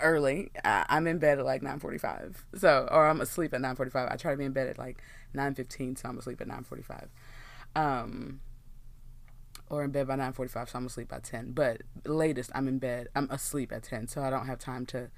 early. 0.02 0.50
I, 0.64 0.84
am 0.88 1.06
in 1.06 1.18
bed 1.18 1.38
at 1.38 1.44
like 1.44 1.62
9:45. 1.62 2.36
So, 2.56 2.88
or 2.90 3.06
I'm 3.06 3.20
asleep 3.20 3.54
at 3.54 3.60
9:45. 3.60 4.12
I 4.12 4.16
try 4.16 4.32
to 4.32 4.36
be 4.36 4.44
in 4.44 4.52
bed 4.52 4.68
at 4.68 4.78
like 4.78 5.02
9:15, 5.34 5.98
so 5.98 6.08
I'm 6.08 6.18
asleep 6.18 6.40
at 6.40 6.48
9:45. 6.48 7.08
Um, 7.76 8.40
or 9.68 9.84
in 9.84 9.90
bed 9.90 10.06
by 10.06 10.16
9:45, 10.16 10.70
so 10.70 10.78
I'm 10.78 10.86
asleep 10.86 11.08
by 11.08 11.20
10. 11.20 11.52
But 11.52 11.82
latest, 12.04 12.50
I'm 12.54 12.68
in 12.68 12.78
bed. 12.78 13.08
I'm 13.14 13.30
asleep 13.30 13.72
at 13.72 13.82
10, 13.82 14.08
so 14.08 14.22
I 14.22 14.30
don't 14.30 14.46
have 14.46 14.58
time 14.58 14.86
to 14.86 15.10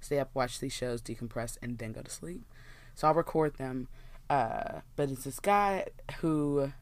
stay 0.00 0.18
up, 0.18 0.30
watch 0.34 0.60
these 0.60 0.72
shows, 0.72 1.00
decompress, 1.00 1.56
and 1.62 1.78
then 1.78 1.92
go 1.92 2.02
to 2.02 2.10
sleep. 2.10 2.44
So 2.94 3.08
I'll 3.08 3.14
record 3.14 3.56
them. 3.56 3.88
Uh, 4.28 4.80
but 4.96 5.10
it's 5.10 5.24
this 5.24 5.40
guy 5.40 5.86
who 6.20 6.72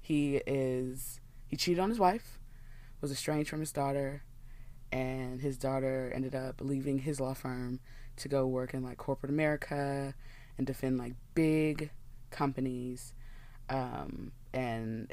he 0.00 0.36
is. 0.46 1.20
He 1.46 1.56
cheated 1.56 1.80
on 1.80 1.88
his 1.88 1.98
wife, 1.98 2.38
was 3.00 3.10
estranged 3.10 3.50
from 3.50 3.60
his 3.60 3.72
daughter 3.72 4.22
and 4.92 5.40
his 5.40 5.56
daughter 5.56 6.10
ended 6.14 6.34
up 6.34 6.60
leaving 6.60 6.98
his 6.98 7.20
law 7.20 7.34
firm 7.34 7.80
to 8.16 8.28
go 8.28 8.46
work 8.46 8.74
in 8.74 8.82
like 8.82 8.98
corporate 8.98 9.30
America 9.30 10.14
and 10.58 10.66
defend 10.66 10.98
like 10.98 11.14
big 11.34 11.90
companies. 12.30 13.14
Um, 13.68 14.32
and 14.52 15.12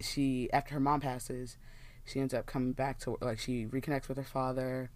she, 0.00 0.50
after 0.52 0.74
her 0.74 0.80
mom 0.80 1.00
passes, 1.00 1.56
she 2.04 2.20
ends 2.20 2.34
up 2.34 2.46
coming 2.46 2.72
back 2.72 2.98
to 3.00 3.16
like 3.20 3.38
she 3.38 3.66
reconnects 3.66 4.08
with 4.08 4.18
her 4.18 4.24
father, 4.24 4.90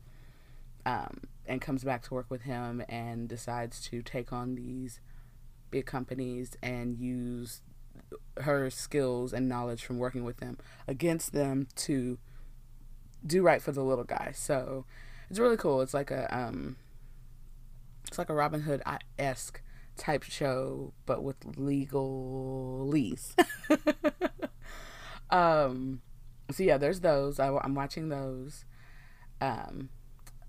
um, 0.84 1.22
and 1.46 1.60
comes 1.60 1.84
back 1.84 2.02
to 2.02 2.14
work 2.14 2.26
with 2.30 2.42
him 2.42 2.82
and 2.88 3.28
decides 3.28 3.80
to 3.88 4.02
take 4.02 4.32
on 4.32 4.54
these 4.54 5.00
big 5.70 5.86
companies 5.86 6.56
and 6.62 6.98
use 6.98 7.62
her 8.40 8.70
skills 8.70 9.32
and 9.32 9.48
knowledge 9.48 9.84
from 9.84 9.98
working 9.98 10.24
with 10.24 10.38
them 10.38 10.56
against 10.86 11.32
them 11.32 11.66
to 11.74 12.18
do 13.26 13.42
right 13.42 13.60
for 13.60 13.72
the 13.72 13.82
little 13.82 14.04
guy. 14.04 14.32
So 14.34 14.84
it's 15.28 15.38
really 15.38 15.56
cool. 15.56 15.80
It's 15.80 15.94
like 15.94 16.10
a 16.10 16.34
um, 16.36 16.76
it's 18.06 18.18
like 18.18 18.28
a 18.28 18.34
Robin 18.34 18.62
Hood 18.62 18.82
esque 19.18 19.60
type 19.96 20.22
show, 20.22 20.92
but 21.06 21.22
with 21.22 21.40
legalese. 21.40 23.34
um, 25.30 26.02
so 26.50 26.62
yeah, 26.62 26.78
there's 26.78 27.00
those. 27.00 27.38
I, 27.38 27.48
am 27.64 27.74
watching 27.74 28.08
those. 28.08 28.64
Um, 29.40 29.90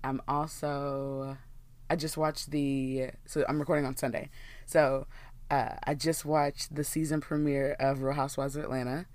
I'm 0.02 0.20
also. 0.26 1.36
I 1.88 1.96
just 1.96 2.16
watched 2.16 2.50
the. 2.50 3.10
So 3.26 3.44
I'm 3.48 3.58
recording 3.58 3.84
on 3.84 3.96
Sunday. 3.96 4.30
So 4.66 5.06
uh, 5.50 5.74
I 5.84 5.94
just 5.94 6.24
watched 6.24 6.74
the 6.74 6.84
season 6.84 7.20
premiere 7.20 7.76
of 7.80 8.02
Real 8.02 8.14
Housewives 8.14 8.56
of 8.56 8.64
Atlanta. 8.64 9.06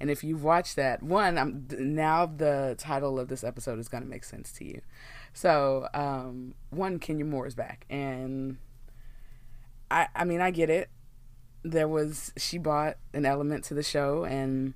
And 0.00 0.10
if 0.10 0.24
you've 0.24 0.42
watched 0.42 0.76
that, 0.76 1.02
one, 1.02 1.38
I'm 1.38 1.66
now 1.78 2.26
the 2.26 2.74
title 2.76 3.18
of 3.18 3.28
this 3.28 3.44
episode 3.44 3.78
is 3.78 3.88
going 3.88 4.02
to 4.02 4.08
make 4.08 4.24
sense 4.24 4.52
to 4.52 4.64
you. 4.64 4.80
So, 5.32 5.88
um, 5.94 6.54
one, 6.70 6.98
Kenya 6.98 7.24
Moore 7.24 7.46
is 7.46 7.54
back, 7.54 7.86
and 7.88 8.58
I, 9.90 10.08
I 10.14 10.24
mean, 10.24 10.40
I 10.40 10.50
get 10.50 10.68
it. 10.68 10.90
There 11.62 11.88
was 11.88 12.32
she 12.36 12.58
brought 12.58 12.96
an 13.12 13.24
element 13.24 13.64
to 13.64 13.74
the 13.74 13.82
show, 13.82 14.24
and 14.24 14.74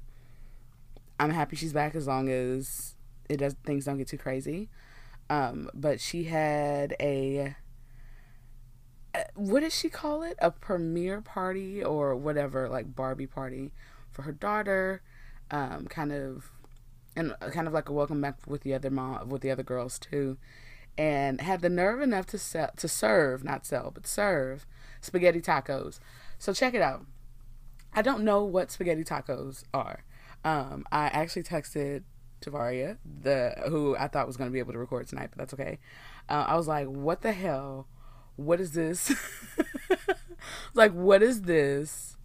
I'm 1.19 1.31
happy 1.31 1.57
she's 1.57 1.73
back 1.73 1.95
as 1.95 2.07
long 2.07 2.29
as 2.29 2.95
it 3.29 3.39
does 3.39 3.55
things 3.65 3.85
don't 3.85 3.99
get 3.99 4.09
too 4.09 4.19
crazy. 4.19 4.69
Um, 5.31 5.71
but 5.75 6.01
she 6.01 6.25
had 6.25 6.95
a 7.01 7.57
what 9.35 9.61
did 9.61 9.73
she 9.73 9.89
call 9.89 10.23
it? 10.23 10.37
A 10.41 10.51
premiere 10.51 11.21
party 11.21 11.83
or 11.83 12.15
whatever, 12.15 12.69
like 12.69 12.95
Barbie 12.95 13.27
party 13.27 13.73
for 14.11 14.23
her 14.23 14.33
daughter. 14.33 15.03
Um, 15.51 15.87
kind 15.87 16.13
of, 16.13 16.51
and 17.17 17.35
kind 17.53 17.67
of 17.67 17.73
like 17.73 17.89
a 17.89 17.93
welcome 17.93 18.21
back 18.21 18.37
with 18.47 18.63
the 18.63 18.75
other 18.75 18.91
mom, 18.91 19.31
with 19.31 19.41
the 19.43 19.51
other 19.51 19.63
girls 19.63 19.99
too, 19.99 20.37
and 20.97 21.41
had 21.41 21.63
the 21.63 21.71
nerve 21.71 22.03
enough 22.03 22.27
to 22.27 22.39
sell, 22.39 22.71
to 22.77 22.87
serve, 22.87 23.45
not 23.45 23.65
sell, 23.65 23.91
but 23.93 24.07
serve 24.07 24.67
spaghetti 25.01 25.41
tacos. 25.41 26.01
So 26.39 26.53
check 26.53 26.75
it 26.75 26.83
out. 26.83 27.07
I 27.95 28.03
don't 28.03 28.25
know 28.25 28.45
what 28.45 28.71
spaghetti 28.71 29.05
tacos 29.05 29.65
are. 29.73 30.05
Um, 30.49 30.87
I 30.91 31.09
actually 31.09 31.43
texted 31.43 32.05
Tavaria, 32.41 32.97
the 33.05 33.55
who 33.69 33.95
I 33.99 34.09
thought 34.09 34.27
was 34.27 34.39
going 34.39 34.49
to 34.49 34.53
be 34.53 34.61
able 34.61 34.73
to 34.73 34.79
record 34.79 35.07
tonight, 35.07 35.29
but 35.29 35.37
that's 35.37 35.53
okay. 35.53 35.79
Uh, 36.27 36.47
I 36.49 36.57
was 36.57 36.67
like, 36.67 36.87
"What 36.87 37.21
the 37.21 37.33
hell? 37.33 37.87
What 38.37 38.59
is 38.59 38.73
this? 38.73 39.15
like, 40.75 40.93
what 40.93 41.23
is 41.23 41.43
this? 41.43 42.17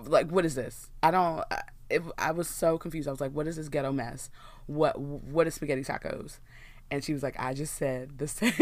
Like, 0.00 0.30
what 0.30 0.44
is 0.44 0.54
this? 0.54 0.90
I 1.02 1.10
don't. 1.10 1.42
It, 1.90 2.02
I 2.18 2.30
was 2.30 2.48
so 2.48 2.78
confused. 2.78 3.08
I 3.08 3.10
was 3.10 3.20
like, 3.20 3.32
"What 3.32 3.48
is 3.48 3.56
this 3.56 3.68
ghetto 3.68 3.90
mess? 3.90 4.30
What 4.66 5.00
what 5.00 5.48
is 5.48 5.54
spaghetti 5.54 5.82
tacos?" 5.82 6.38
And 6.88 7.02
she 7.02 7.14
was 7.14 7.24
like, 7.24 7.34
I 7.36 7.54
just 7.54 7.74
said 7.74 8.18
the 8.18 8.28
same 8.28 8.52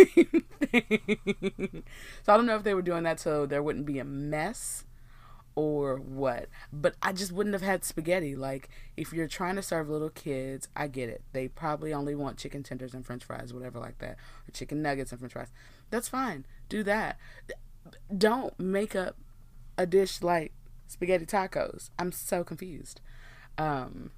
thing. 0.60 1.82
so 2.22 2.32
I 2.32 2.36
don't 2.38 2.46
know 2.46 2.56
if 2.56 2.62
they 2.62 2.72
were 2.72 2.80
doing 2.80 3.02
that 3.02 3.20
so 3.20 3.44
there 3.44 3.62
wouldn't 3.62 3.84
be 3.84 3.98
a 3.98 4.04
mess 4.04 4.84
or 5.54 5.96
what. 5.96 6.48
But 6.72 6.94
I 7.02 7.12
just 7.12 7.32
wouldn't 7.32 7.54
have 7.54 7.62
had 7.62 7.84
spaghetti. 7.84 8.34
Like, 8.34 8.68
if 8.96 9.12
you're 9.12 9.28
trying 9.28 9.56
to 9.56 9.62
serve 9.62 9.88
little 9.88 10.10
kids, 10.10 10.68
I 10.74 10.88
get 10.88 11.08
it. 11.08 11.22
They 11.32 11.48
probably 11.48 11.92
only 11.92 12.14
want 12.14 12.38
chicken 12.38 12.62
tenders 12.62 12.94
and 12.94 13.04
french 13.04 13.24
fries, 13.24 13.52
whatever 13.52 13.78
like 13.78 13.98
that, 13.98 14.16
or 14.48 14.52
chicken 14.52 14.82
nuggets 14.82 15.12
and 15.12 15.18
french 15.18 15.32
fries. 15.32 15.52
That's 15.90 16.08
fine. 16.08 16.46
Do 16.68 16.82
that. 16.84 17.18
Don't 18.16 18.58
make 18.58 18.96
up 18.96 19.16
a 19.76 19.86
dish 19.86 20.22
like 20.22 20.52
spaghetti 20.86 21.26
tacos. 21.26 21.90
I'm 21.98 22.12
so 22.12 22.44
confused. 22.44 23.00
Um, 23.58 24.10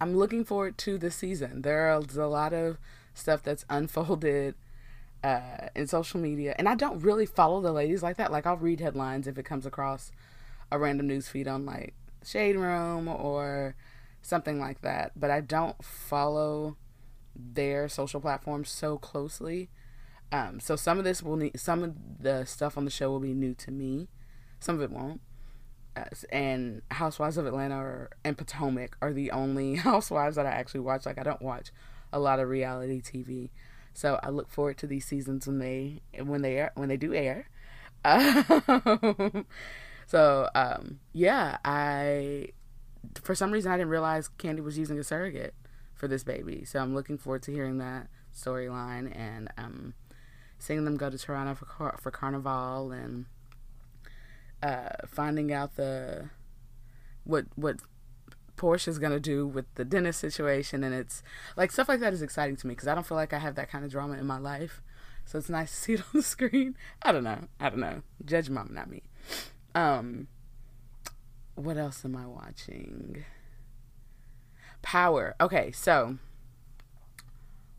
I'm 0.00 0.16
looking 0.16 0.44
forward 0.44 0.78
to 0.78 0.98
the 0.98 1.10
season. 1.10 1.62
There's 1.62 2.16
a 2.16 2.26
lot 2.26 2.52
of 2.52 2.78
stuff 3.14 3.42
that's 3.42 3.64
unfolded 3.68 4.54
uh, 5.22 5.68
in 5.74 5.86
social 5.86 6.20
media, 6.20 6.54
and 6.58 6.68
I 6.68 6.74
don't 6.74 7.00
really 7.00 7.26
follow 7.26 7.60
the 7.60 7.72
ladies 7.72 8.02
like 8.02 8.16
that. 8.16 8.32
Like 8.32 8.46
I'll 8.46 8.56
read 8.56 8.80
headlines 8.80 9.26
if 9.26 9.38
it 9.38 9.44
comes 9.44 9.66
across 9.66 10.12
a 10.70 10.78
random 10.78 11.08
news 11.08 11.28
feed 11.28 11.48
on 11.48 11.66
like 11.66 11.94
Shade 12.24 12.56
Room 12.56 13.08
or 13.08 13.74
something 14.22 14.60
like 14.60 14.82
that, 14.82 15.12
but 15.16 15.30
I 15.30 15.40
don't 15.40 15.82
follow 15.84 16.76
their 17.34 17.88
social 17.88 18.20
platforms 18.20 18.70
so 18.70 18.98
closely. 18.98 19.70
Um, 20.32 20.60
so 20.60 20.76
some 20.76 20.98
of 20.98 21.04
this 21.04 21.22
will 21.22 21.36
need 21.36 21.58
some 21.58 21.82
of 21.82 21.94
the 22.20 22.44
stuff 22.44 22.78
on 22.78 22.84
the 22.84 22.90
show 22.90 23.10
will 23.10 23.20
be 23.20 23.34
new 23.34 23.54
to 23.54 23.70
me. 23.70 24.08
Some 24.60 24.76
of 24.76 24.82
it 24.82 24.90
won't 24.90 25.20
and 26.30 26.82
Housewives 26.90 27.36
of 27.36 27.46
Atlanta 27.46 27.76
or, 27.76 28.10
and 28.24 28.36
Potomac 28.36 28.96
are 29.00 29.12
the 29.12 29.30
only 29.30 29.74
housewives 29.76 30.36
that 30.36 30.46
I 30.46 30.50
actually 30.50 30.80
watch. 30.80 31.06
Like 31.06 31.18
I 31.18 31.22
don't 31.22 31.42
watch 31.42 31.70
a 32.12 32.18
lot 32.18 32.38
of 32.38 32.48
reality 32.48 33.00
TV, 33.00 33.50
so 33.94 34.18
I 34.22 34.30
look 34.30 34.50
forward 34.50 34.78
to 34.78 34.86
these 34.86 35.04
seasons 35.04 35.46
when 35.46 35.58
they 35.58 36.00
when 36.22 36.42
they 36.42 36.56
air, 36.56 36.72
when 36.74 36.88
they 36.88 36.96
do 36.96 37.14
air. 37.14 37.48
Um, 38.04 39.46
so 40.06 40.48
um, 40.54 41.00
yeah, 41.12 41.58
I 41.64 42.48
for 43.22 43.34
some 43.34 43.50
reason 43.50 43.72
I 43.72 43.76
didn't 43.76 43.90
realize 43.90 44.30
Kandi 44.38 44.62
was 44.62 44.78
using 44.78 44.98
a 44.98 45.04
surrogate 45.04 45.54
for 45.94 46.08
this 46.08 46.24
baby, 46.24 46.64
so 46.64 46.80
I'm 46.80 46.94
looking 46.94 47.18
forward 47.18 47.42
to 47.44 47.52
hearing 47.52 47.78
that 47.78 48.08
storyline 48.34 49.14
and 49.16 49.48
um, 49.58 49.94
seeing 50.58 50.84
them 50.84 50.96
go 50.96 51.10
to 51.10 51.18
Toronto 51.18 51.54
for 51.54 51.96
for 52.00 52.10
Carnival 52.10 52.92
and 52.92 53.26
uh, 54.62 55.06
finding 55.06 55.52
out 55.52 55.76
the 55.76 56.30
what 57.24 57.46
what 57.56 57.76
Porsha's 58.60 58.98
gonna 58.98 59.18
do 59.18 59.46
with 59.46 59.64
the 59.76 59.86
dentist 59.86 60.20
situation, 60.20 60.84
and 60.84 60.94
it's 60.94 61.22
like 61.56 61.72
stuff 61.72 61.88
like 61.88 62.00
that 62.00 62.12
is 62.12 62.20
exciting 62.20 62.56
to 62.56 62.66
me 62.66 62.74
because 62.74 62.88
I 62.88 62.94
don't 62.94 63.06
feel 63.06 63.16
like 63.16 63.32
I 63.32 63.38
have 63.38 63.54
that 63.54 63.70
kind 63.70 63.86
of 63.86 63.90
drama 63.90 64.18
in 64.18 64.26
my 64.26 64.38
life. 64.38 64.82
So 65.24 65.38
it's 65.38 65.48
nice 65.48 65.70
to 65.70 65.76
see 65.76 65.92
it 65.94 66.00
on 66.00 66.06
the 66.12 66.22
screen. 66.22 66.76
I 67.02 67.10
don't 67.10 67.24
know. 67.24 67.48
I 67.58 67.70
don't 67.70 67.80
know. 67.80 68.02
Judge 68.22 68.50
mom, 68.50 68.70
not 68.72 68.90
me. 68.90 69.02
Um, 69.74 70.28
what 71.54 71.78
else 71.78 72.04
am 72.04 72.14
I 72.14 72.26
watching? 72.26 73.24
Power. 74.82 75.34
Okay, 75.40 75.72
so 75.72 76.18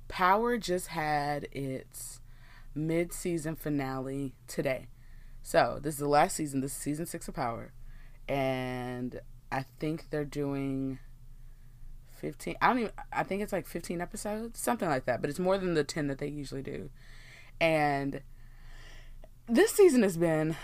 Power 0.07 0.57
just 0.57 0.87
had 0.87 1.47
its 1.51 2.21
mid-season 2.73 3.55
finale 3.55 4.33
today. 4.47 4.87
So 5.43 5.79
this 5.79 5.95
is 5.95 5.99
the 5.99 6.07
last 6.07 6.35
season. 6.35 6.61
This 6.61 6.71
is 6.71 6.77
season 6.77 7.05
six 7.05 7.27
of 7.27 7.35
Power, 7.35 7.71
and 8.27 9.21
I 9.51 9.65
think 9.79 10.09
they're 10.09 10.25
doing 10.25 10.99
fifteen. 12.09 12.55
I 12.61 12.67
don't 12.67 12.79
even. 12.79 12.91
I 13.11 13.23
think 13.23 13.41
it's 13.41 13.53
like 13.53 13.67
fifteen 13.67 14.01
episodes, 14.01 14.59
something 14.59 14.89
like 14.89 15.05
that. 15.05 15.21
But 15.21 15.29
it's 15.29 15.39
more 15.39 15.57
than 15.57 15.73
the 15.73 15.83
ten 15.83 16.07
that 16.07 16.19
they 16.19 16.27
usually 16.27 16.61
do. 16.61 16.89
And 17.59 18.21
this 19.47 19.71
season 19.71 20.03
has 20.03 20.17
been 20.17 20.55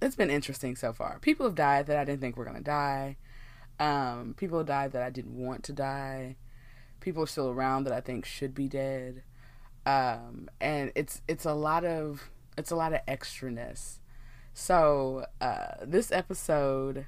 it's 0.00 0.16
been 0.16 0.30
interesting 0.30 0.76
so 0.76 0.92
far. 0.92 1.18
People 1.20 1.46
have 1.46 1.54
died 1.54 1.86
that 1.86 1.96
I 1.96 2.04
didn't 2.04 2.20
think 2.20 2.36
were 2.36 2.44
gonna 2.44 2.60
die. 2.60 3.16
Um, 3.80 4.34
people 4.36 4.58
have 4.58 4.66
died 4.66 4.92
that 4.92 5.02
I 5.02 5.10
didn't 5.10 5.36
want 5.36 5.64
to 5.64 5.72
die. 5.72 6.36
People 7.00 7.22
are 7.22 7.26
still 7.26 7.48
around 7.48 7.84
that 7.84 7.92
I 7.92 8.00
think 8.00 8.24
should 8.24 8.54
be 8.54 8.68
dead. 8.68 9.22
Um, 9.86 10.48
and 10.60 10.92
it's 10.94 11.22
it's 11.28 11.44
a 11.44 11.54
lot 11.54 11.84
of 11.84 12.30
it's 12.56 12.70
a 12.70 12.76
lot 12.76 12.92
of 12.92 13.00
extraness. 13.06 13.98
So 14.52 15.26
uh, 15.40 15.74
this 15.84 16.10
episode, 16.10 17.06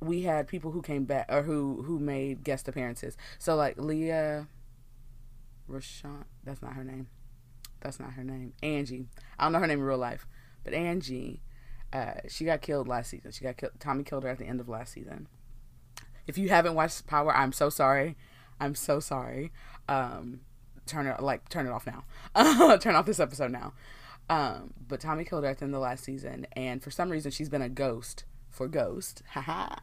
we 0.00 0.22
had 0.22 0.48
people 0.48 0.70
who 0.70 0.82
came 0.82 1.04
back 1.04 1.26
or 1.28 1.42
who 1.42 1.82
who 1.82 1.98
made 1.98 2.44
guest 2.44 2.68
appearances. 2.68 3.16
So 3.38 3.56
like 3.56 3.78
Leah, 3.78 4.48
Rashawn, 5.68 6.24
that's 6.44 6.62
not 6.62 6.74
her 6.74 6.84
name. 6.84 7.08
That's 7.80 8.00
not 8.00 8.14
her 8.14 8.24
name. 8.24 8.54
Angie. 8.62 9.06
I 9.38 9.44
don't 9.44 9.52
know 9.52 9.58
her 9.58 9.66
name 9.66 9.80
in 9.80 9.84
real 9.84 9.98
life, 9.98 10.26
but 10.62 10.74
Angie, 10.74 11.42
uh, 11.92 12.14
she 12.28 12.44
got 12.44 12.62
killed 12.62 12.88
last 12.88 13.10
season. 13.10 13.30
She 13.32 13.44
got 13.44 13.56
killed. 13.56 13.72
Tommy 13.78 14.04
killed 14.04 14.24
her 14.24 14.30
at 14.30 14.38
the 14.38 14.46
end 14.46 14.60
of 14.60 14.68
last 14.68 14.92
season. 14.92 15.28
If 16.26 16.38
you 16.38 16.48
haven't 16.48 16.74
watched 16.74 17.06
Power, 17.06 17.34
I'm 17.34 17.52
so 17.52 17.68
sorry. 17.68 18.16
I'm 18.58 18.74
so 18.74 19.00
sorry. 19.00 19.52
Um, 19.88 20.40
turn 20.86 21.06
it 21.06 21.20
like 21.22 21.48
turn 21.48 21.66
it 21.66 21.70
off 21.70 21.86
now. 21.86 22.76
turn 22.78 22.94
off 22.94 23.06
this 23.06 23.20
episode 23.20 23.50
now. 23.50 23.74
Um, 24.30 24.72
but 24.88 25.00
Tommy 25.00 25.24
killed 25.24 25.44
her 25.44 25.50
at 25.50 25.58
the 25.58 25.66
end 25.66 25.74
of 25.74 25.82
last 25.82 26.04
season, 26.04 26.46
and 26.52 26.82
for 26.82 26.90
some 26.90 27.10
reason 27.10 27.30
she's 27.30 27.50
been 27.50 27.60
a 27.60 27.68
ghost 27.68 28.24
for 28.54 28.68
Ghost. 28.68 29.22
Haha. 29.32 29.76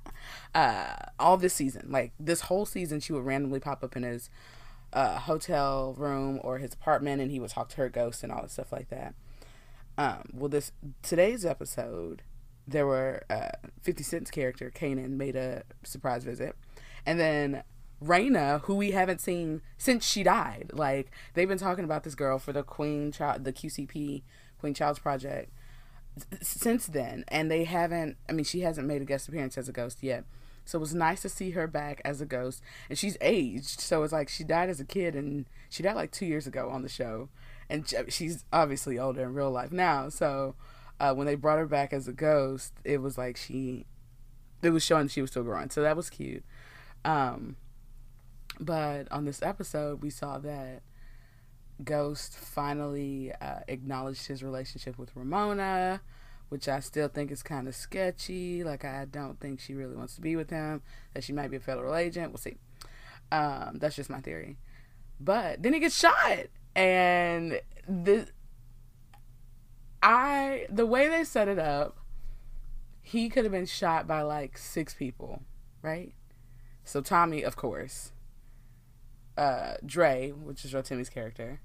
uh, 0.56 0.96
all 1.20 1.38
this 1.38 1.54
season, 1.54 1.88
like 1.90 2.14
this 2.20 2.42
whole 2.42 2.66
season, 2.66 3.00
she 3.00 3.14
would 3.14 3.26
randomly 3.26 3.60
pop 3.60 3.84
up 3.84 3.96
in 3.96 4.04
his 4.04 4.30
uh, 4.94 5.20
hotel 5.20 5.94
room 5.98 6.40
or 6.44 6.58
his 6.58 6.74
apartment, 6.74 7.22
and 7.22 7.32
he 7.32 7.40
would 7.40 7.50
talk 7.50 7.70
to 7.70 7.78
her 7.78 7.90
ghost 7.90 8.24
and 8.24 8.32
all 8.32 8.44
this 8.44 8.54
stuff 8.54 8.72
like 8.72 8.90
that. 8.90 9.14
Um, 9.98 10.30
well, 10.34 10.50
this 10.50 10.72
today's 11.02 11.46
episode, 11.46 12.24
there 12.68 12.88
were 12.88 13.24
uh, 13.30 13.52
Fifty 13.82 14.04
Cent's 14.04 14.32
character 14.32 14.72
Kanan 14.74 15.12
made 15.12 15.36
a 15.36 15.64
surprise 15.84 16.24
visit, 16.24 16.56
and 17.06 17.20
then 17.20 17.64
Raina, 18.04 18.62
who 18.62 18.76
we 18.76 18.92
haven't 18.92 19.22
seen 19.22 19.62
since 19.78 20.06
she 20.06 20.24
died. 20.24 20.72
Like 20.74 21.12
they've 21.34 21.48
been 21.48 21.58
talking 21.58 21.84
about 21.86 22.04
this 22.04 22.16
girl 22.16 22.40
for 22.40 22.52
the 22.52 22.64
Queen 22.64 23.12
Child, 23.12 23.44
the 23.44 23.54
QCP 23.54 24.24
Queen 24.60 24.74
Child's 24.74 25.00
Project 25.00 25.52
since 26.42 26.88
then, 26.88 27.26
and 27.28 27.50
they 27.50 27.64
haven't. 27.64 28.18
I 28.30 28.34
mean, 28.34 28.46
she 28.46 28.62
hasn't 28.62 28.88
made 28.88 29.02
a 29.02 29.06
guest 29.06 29.28
appearance 29.28 29.58
as 29.58 29.70
a 29.70 29.72
ghost 29.72 30.04
yet. 30.04 30.26
So 30.66 30.78
it 30.78 30.82
was 30.82 30.94
nice 30.94 31.22
to 31.24 31.30
see 31.30 31.52
her 31.52 31.68
back 31.68 32.02
as 32.06 32.22
a 32.22 32.26
ghost. 32.26 32.62
And 32.90 32.98
she's 32.98 33.18
aged. 33.20 33.80
So 33.80 34.04
it's 34.04 34.14
like 34.14 34.30
she 34.30 34.44
died 34.44 34.70
as 34.70 34.80
a 34.80 34.86
kid 34.86 35.16
and 35.16 35.46
she 35.70 35.84
died 35.84 35.96
like 35.96 36.12
two 36.12 36.26
years 36.26 36.48
ago 36.48 36.70
on 36.70 36.84
the 36.84 36.90
show. 36.90 37.30
And 37.70 37.92
she's 38.10 38.46
obviously 38.52 39.00
older 39.00 39.24
in 39.24 39.34
real 39.34 39.52
life 39.52 39.72
now. 39.72 40.10
So 40.10 40.56
uh, 41.00 41.14
when 41.14 41.26
they 41.26 41.36
brought 41.36 41.58
her 41.58 41.66
back 41.66 41.94
as 41.94 42.08
a 42.08 42.14
ghost, 42.14 42.74
it 42.84 43.02
was 43.02 43.18
like 43.18 43.38
she, 43.38 43.86
it 44.62 44.70
was 44.70 44.84
showing 44.84 45.08
she 45.08 45.22
was 45.22 45.32
still 45.32 45.44
growing. 45.44 45.70
So 45.70 45.82
that 45.82 45.96
was 45.96 46.10
cute. 46.10 46.44
Um, 47.04 47.56
but 48.60 49.12
on 49.12 49.26
this 49.26 49.42
episode, 49.42 50.04
we 50.04 50.10
saw 50.10 50.38
that 50.40 50.84
Ghost 51.84 52.34
finally 52.34 53.32
uh, 53.42 53.60
acknowledged 53.68 54.28
his 54.28 54.44
relationship 54.44 54.98
with 54.98 55.16
Ramona 55.16 56.02
which 56.52 56.68
I 56.68 56.82
still 56.82 57.08
think 57.08 57.32
is 57.32 57.42
kind 57.42 57.70
of 57.70 57.76
sketchy. 57.76 58.62
Like, 58.62 58.84
I 58.84 59.06
don't 59.06 59.40
think 59.40 59.62
she 59.62 59.74
really 59.74 59.96
wants 59.96 60.16
to 60.16 60.22
be 60.22 60.36
with 60.36 60.50
him, 60.50 60.82
that 61.14 61.24
she 61.24 61.32
might 61.32 61.50
be 61.50 61.56
a 61.56 61.62
federal 61.62 61.96
agent. 61.96 62.34
We'll 62.34 62.40
see. 62.40 62.58
Um, 63.32 63.78
that's 63.80 63.96
just 63.96 64.10
my 64.10 64.20
theory. 64.20 64.58
But 65.18 65.64
then 65.64 65.72
he 65.72 65.80
gets 65.80 65.98
shot. 65.98 66.48
And 66.76 67.62
the 67.88 68.28
I 70.04 70.66
the 70.70 70.86
way 70.86 71.08
they 71.08 71.24
set 71.24 71.48
it 71.48 71.58
up, 71.58 72.00
he 73.02 73.30
could 73.30 73.46
have 73.46 73.54
been 73.54 73.66
shot 73.66 74.06
by 74.06 74.22
like 74.22 74.58
six 74.58 74.94
people, 74.94 75.44
right? 75.82 76.14
So 76.84 77.00
Tommy, 77.00 77.44
of 77.44 77.56
course. 77.56 78.12
Uh 79.38 79.76
Dre, 79.86 80.32
which 80.32 80.66
is 80.66 80.74
Rotimi's 80.74 81.10
character. 81.10 81.62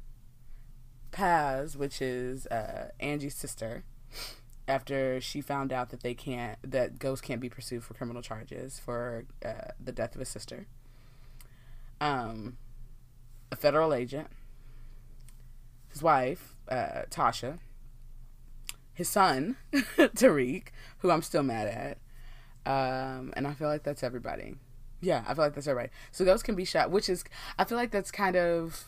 Paz, 1.17 1.79
which 1.79 2.03
is 2.03 2.47
uh 2.49 2.91
Angie's 3.01 3.35
sister 3.35 3.85
after 4.69 5.19
she 5.19 5.41
found 5.41 5.73
out 5.73 5.89
that 5.89 6.03
they 6.03 6.13
can't 6.13 6.59
that 6.63 6.99
Ghost 6.99 7.23
can't 7.23 7.41
be 7.41 7.49
pursued 7.49 7.83
for 7.83 7.95
criminal 7.95 8.21
charges 8.21 8.79
for 8.79 9.25
uh, 9.43 9.73
the 9.83 9.93
death 9.93 10.15
of 10.15 10.19
his 10.19 10.29
sister. 10.29 10.67
Um, 12.03 12.59
a 13.51 13.57
federal 13.57 13.95
agent, 13.95 14.29
his 15.89 16.03
wife 16.03 16.55
uh, 16.69 17.05
Tasha, 17.11 17.61
his 18.93 19.09
son 19.09 19.57
Tariq, 19.73 20.65
who 20.99 21.11
I'm 21.11 21.23
still 21.23 21.43
mad 21.43 21.97
at, 22.67 22.71
um, 22.71 23.33
and 23.39 23.47
I 23.47 23.55
feel 23.55 23.69
like 23.69 23.85
that's 23.85 24.03
everybody. 24.03 24.57
Yeah, 25.01 25.25
I 25.27 25.33
feel 25.33 25.45
like 25.45 25.55
that's 25.55 25.67
everybody. 25.67 25.95
So 26.13 26.27
Ghost 26.27 26.45
can 26.45 26.57
be 26.57 26.67
shot, 26.67 26.91
which 26.91 27.09
is 27.09 27.25
I 27.59 27.65
feel 27.65 27.79
like 27.79 27.91
that's 27.91 28.11
kind 28.11 28.37
of 28.37 28.85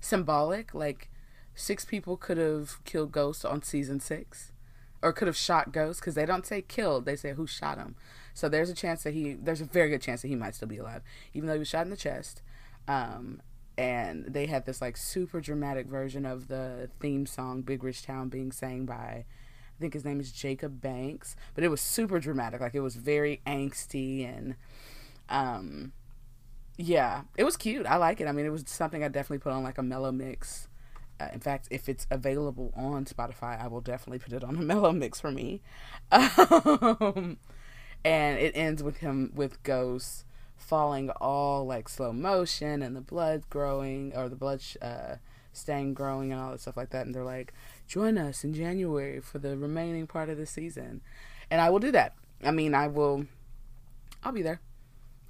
symbolic. 0.00 0.74
Like 0.74 1.10
six 1.54 1.84
people 1.84 2.16
could 2.16 2.38
have 2.38 2.82
killed 2.84 3.12
Ghost 3.12 3.44
on 3.44 3.62
season 3.62 4.00
six 4.00 4.52
or 5.02 5.12
could 5.12 5.28
have 5.28 5.36
shot 5.36 5.72
Ghost 5.72 6.00
because 6.00 6.14
they 6.14 6.26
don't 6.26 6.46
say 6.46 6.62
killed, 6.62 7.04
they 7.04 7.16
say 7.16 7.32
who 7.32 7.46
shot 7.46 7.78
him. 7.78 7.96
So 8.34 8.48
there's 8.48 8.70
a 8.70 8.74
chance 8.74 9.02
that 9.02 9.14
he, 9.14 9.34
there's 9.34 9.60
a 9.60 9.66
very 9.66 9.90
good 9.90 10.02
chance 10.02 10.22
that 10.22 10.28
he 10.28 10.36
might 10.36 10.54
still 10.54 10.68
be 10.68 10.78
alive, 10.78 11.02
even 11.34 11.46
though 11.46 11.54
he 11.54 11.58
was 11.58 11.68
shot 11.68 11.84
in 11.84 11.90
the 11.90 11.96
chest. 11.96 12.42
Um, 12.86 13.40
and 13.78 14.26
they 14.26 14.46
had 14.46 14.66
this 14.66 14.80
like 14.80 14.96
super 14.96 15.40
dramatic 15.40 15.86
version 15.86 16.26
of 16.26 16.48
the 16.48 16.90
theme 17.00 17.26
song 17.26 17.62
Big 17.62 17.82
Rich 17.82 18.02
Town 18.02 18.28
being 18.28 18.52
sang 18.52 18.84
by, 18.84 19.24
I 19.24 19.80
think 19.80 19.94
his 19.94 20.04
name 20.04 20.20
is 20.20 20.32
Jacob 20.32 20.80
Banks, 20.80 21.34
but 21.54 21.64
it 21.64 21.68
was 21.68 21.80
super 21.80 22.20
dramatic. 22.20 22.60
Like 22.60 22.74
it 22.74 22.80
was 22.80 22.96
very 22.96 23.40
angsty 23.46 24.26
and, 24.26 24.54
um, 25.28 25.92
yeah, 26.76 27.22
it 27.36 27.44
was 27.44 27.56
cute. 27.56 27.86
I 27.86 27.96
like 27.96 28.20
it. 28.20 28.26
I 28.26 28.32
mean, 28.32 28.46
it 28.46 28.52
was 28.52 28.64
something 28.66 29.02
I 29.02 29.08
definitely 29.08 29.38
put 29.38 29.52
on 29.52 29.62
like 29.62 29.78
a 29.78 29.82
mellow 29.82 30.12
mix 30.12 30.68
in 31.32 31.40
fact, 31.40 31.68
if 31.70 31.88
it's 31.88 32.06
available 32.10 32.72
on 32.76 33.04
Spotify, 33.04 33.62
I 33.62 33.66
will 33.68 33.80
definitely 33.80 34.18
put 34.18 34.32
it 34.32 34.44
on 34.44 34.56
a 34.56 34.60
mellow 34.62 34.92
mix 34.92 35.20
for 35.20 35.30
me. 35.30 35.60
Um, 36.12 37.38
and 38.04 38.38
it 38.38 38.56
ends 38.56 38.82
with 38.82 38.98
him 38.98 39.32
with 39.34 39.62
ghosts 39.62 40.24
falling 40.56 41.10
all 41.20 41.66
like 41.66 41.88
slow 41.88 42.12
motion 42.12 42.82
and 42.82 42.94
the 42.94 43.00
blood 43.00 43.42
growing 43.50 44.12
or 44.14 44.28
the 44.28 44.36
blood 44.36 44.62
uh, 44.80 45.16
stain 45.52 45.94
growing 45.94 46.32
and 46.32 46.40
all 46.40 46.50
that 46.52 46.60
stuff 46.60 46.76
like 46.76 46.90
that. 46.90 47.06
And 47.06 47.14
they're 47.14 47.24
like, 47.24 47.52
join 47.86 48.18
us 48.18 48.44
in 48.44 48.54
January 48.54 49.20
for 49.20 49.38
the 49.38 49.56
remaining 49.56 50.06
part 50.06 50.28
of 50.28 50.38
the 50.38 50.46
season. 50.46 51.00
And 51.50 51.60
I 51.60 51.70
will 51.70 51.80
do 51.80 51.90
that. 51.92 52.14
I 52.42 52.50
mean, 52.52 52.74
I 52.74 52.86
will, 52.86 53.26
I'll 54.22 54.32
be 54.32 54.42
there. 54.42 54.60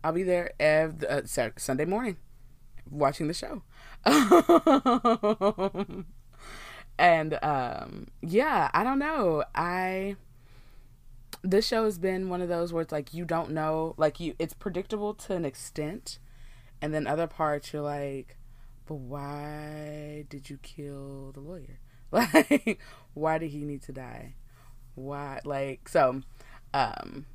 I'll 0.02 0.12
be 0.12 0.22
there 0.22 0.52
every, 0.58 1.06
uh, 1.08 1.22
Sunday 1.56 1.84
morning 1.84 2.16
watching 2.90 3.28
the 3.28 3.34
show. 3.34 3.62
and 6.98 7.38
um 7.42 8.08
yeah, 8.20 8.70
I 8.74 8.84
don't 8.84 8.98
know. 8.98 9.44
I 9.54 10.16
this 11.42 11.66
show 11.66 11.84
has 11.84 11.98
been 11.98 12.28
one 12.28 12.42
of 12.42 12.48
those 12.48 12.72
where 12.72 12.82
it's 12.82 12.92
like 12.92 13.14
you 13.14 13.24
don't 13.24 13.50
know, 13.50 13.94
like 13.96 14.20
you 14.20 14.34
it's 14.38 14.54
predictable 14.54 15.14
to 15.14 15.34
an 15.34 15.44
extent 15.44 16.18
and 16.82 16.94
then 16.94 17.06
other 17.06 17.26
parts 17.26 17.72
you're 17.72 17.82
like, 17.82 18.36
"But 18.86 18.96
why 18.96 20.24
did 20.28 20.50
you 20.50 20.58
kill 20.62 21.32
the 21.32 21.40
lawyer?" 21.40 21.78
Like 22.12 22.80
why 23.14 23.38
did 23.38 23.50
he 23.50 23.64
need 23.64 23.82
to 23.82 23.92
die? 23.92 24.34
Why 24.96 25.40
like 25.44 25.88
so 25.88 26.22
um 26.74 27.26